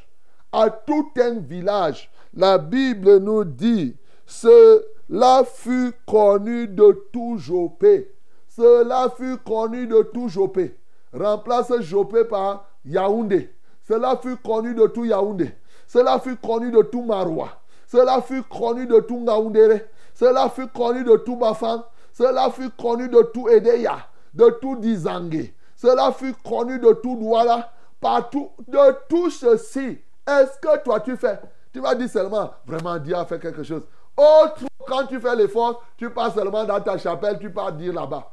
à 0.53 0.71
tout 0.71 1.13
un 1.19 1.39
village. 1.39 2.11
La 2.35 2.59
Bible 2.59 3.19
nous 3.19 3.45
dit, 3.45 3.97
ce 4.27 4.85
cela 5.11 5.43
fut 5.45 5.93
connu 6.07 6.69
de 6.69 7.09
tout 7.13 7.37
Jopé. 7.37 8.15
Cela 8.49 9.13
fut 9.17 9.39
connu 9.39 9.89
de 9.89 10.03
tout 10.15 10.29
Jopé. 10.29 10.77
Remplace 11.13 11.81
Jopé 11.81 12.25
par 12.25 12.70
Yaoundé. 12.85 13.53
Cela 13.87 14.17
fut 14.23 14.37
connu 14.37 14.75
de 14.75 14.87
tout 14.87 15.05
Yaoundé. 15.05 15.55
Cela 15.87 16.19
fut 16.21 16.37
connu 16.37 16.71
de 16.71 16.83
tout 16.83 17.03
Maroua. 17.03 17.49
Cela 17.87 18.23
fut 18.23 18.43
connu 18.45 18.87
de 18.87 19.01
tout 19.01 19.19
Ngaoundéré. 19.19 19.87
Cela 20.15 20.49
fut 20.49 20.69
connu 20.69 21.03
de 21.03 21.17
tout 21.17 21.37
Bafan. 21.37 21.85
Cela 22.13 22.51
fut 22.51 22.71
connu 22.71 23.09
de 23.09 23.23
tout 23.23 23.49
Edeya. 23.49 23.99
De 24.33 24.49
tout 24.61 24.77
Dizangé. 24.77 25.55
Cela 25.75 26.13
fut 26.13 26.35
connu 26.45 26.79
de 26.79 26.93
tout 26.93 27.17
Douala. 27.17 27.73
Partout. 28.01 28.51
De 28.69 28.97
tout 29.09 29.31
ceci. 29.31 29.99
Est-ce 30.27 30.59
que 30.61 30.83
toi 30.85 31.01
tu 31.01 31.17
fais 31.17 31.41
Tu 31.73 31.81
vas 31.81 31.95
dire 31.95 32.09
seulement, 32.09 32.51
vraiment 32.67 32.99
Dieu 32.99 33.17
a 33.17 33.25
fait 33.25 33.41
quelque 33.41 33.63
chose. 33.63 33.83
Autre, 34.17 34.65
quand 34.87 35.07
tu 35.07 35.19
fais 35.19 35.35
l'effort, 35.35 35.83
tu 35.97 36.11
pars 36.11 36.33
seulement 36.33 36.65
dans 36.65 36.81
ta 36.81 36.99
chapelle, 36.99 37.39
tu 37.39 37.51
pars 37.51 37.73
dire 37.73 37.93
là-bas. 37.93 38.31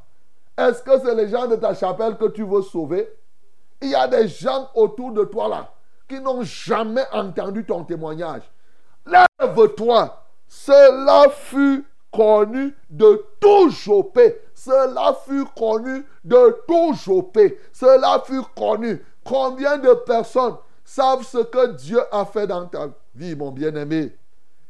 Est-ce 0.56 0.82
que 0.82 0.98
c'est 1.00 1.14
les 1.14 1.28
gens 1.28 1.46
de 1.46 1.56
ta 1.56 1.74
chapelle 1.74 2.16
que 2.16 2.26
tu 2.26 2.42
veux 2.44 2.62
sauver? 2.62 3.08
Il 3.80 3.90
y 3.90 3.94
a 3.94 4.08
des 4.08 4.28
gens 4.28 4.70
autour 4.74 5.12
de 5.12 5.24
toi 5.24 5.48
là. 5.48 5.72
qui 6.08 6.20
n'ont 6.20 6.42
jamais 6.42 7.04
entendu 7.12 7.64
ton 7.64 7.84
témoignage. 7.84 8.42
Lève-toi. 9.06 10.24
Cela 10.48 11.28
fut 11.30 11.84
connu 12.10 12.74
de 12.88 13.24
tout 13.38 13.70
Jopé. 13.70 14.40
Cela 14.54 15.16
fut 15.26 15.44
connu 15.56 16.04
de 16.24 16.64
tout 16.66 16.94
Jopé. 16.94 17.60
Cela 17.72 18.22
fut 18.24 18.42
connu. 18.56 19.04
Combien 19.22 19.76
de 19.76 19.92
personnes 19.92 20.56
savent 20.84 21.22
ce 21.22 21.38
que 21.38 21.72
Dieu 21.72 22.00
a 22.10 22.24
fait 22.24 22.46
dans 22.46 22.66
ta 22.66 22.88
vie, 23.14 23.36
mon 23.36 23.52
bien-aimé? 23.52 24.16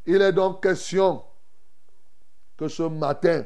Il 0.04 0.20
est 0.20 0.32
donc 0.32 0.62
question 0.62 1.22
que 2.56 2.66
ce 2.66 2.82
matin, 2.82 3.44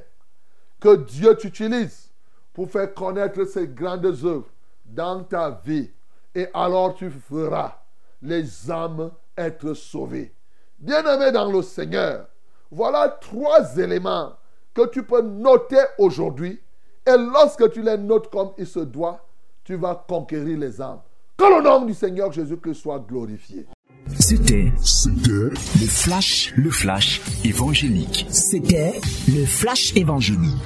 que 0.81 0.97
Dieu 0.97 1.37
t'utilise 1.37 2.11
pour 2.55 2.71
faire 2.71 2.93
connaître 2.95 3.45
ses 3.45 3.69
grandes 3.69 4.07
œuvres 4.07 4.49
dans 4.85 5.25
ta 5.25 5.61
vie. 5.65 5.91
Et 6.35 6.49
alors 6.55 6.95
tu 6.95 7.11
feras 7.11 7.83
les 8.21 8.71
âmes 8.71 9.11
être 9.37 9.75
sauvées. 9.75 10.33
Bien-aimé 10.79 11.33
dans 11.33 11.51
le 11.51 11.63
Seigneur, 11.63 12.27
voilà 12.71 13.09
trois 13.21 13.77
éléments 13.77 14.33
que 14.75 14.87
tu 14.89 15.03
peux 15.03 15.23
noter 15.23 15.83
aujourd'hui. 15.99 16.61
Et 17.07 17.17
lorsque 17.17 17.71
tu 17.73 17.83
les 17.83 17.99
notes 17.99 18.31
comme 18.31 18.53
il 18.59 18.67
se 18.67 18.81
doit, 18.81 19.21
tu 19.65 19.77
vas 19.77 20.05
conquérir 20.09 20.59
les 20.59 20.81
âmes. 20.81 21.01
Que 21.37 21.45
le 21.45 21.63
nom 21.63 21.85
du 21.85 21.95
Seigneur 21.95 22.33
Jésus-Christ 22.33 22.75
soit 22.75 22.99
glorifié. 23.01 23.67
C'était 24.19 24.73
C'était 24.83 25.51
le 25.81 25.87
flash, 25.87 26.53
le 26.57 26.71
flash 26.71 27.21
évangélique. 27.45 28.27
C'était 28.31 29.01
le 29.29 29.45
flash 29.45 29.97
évangélique. 29.97 30.61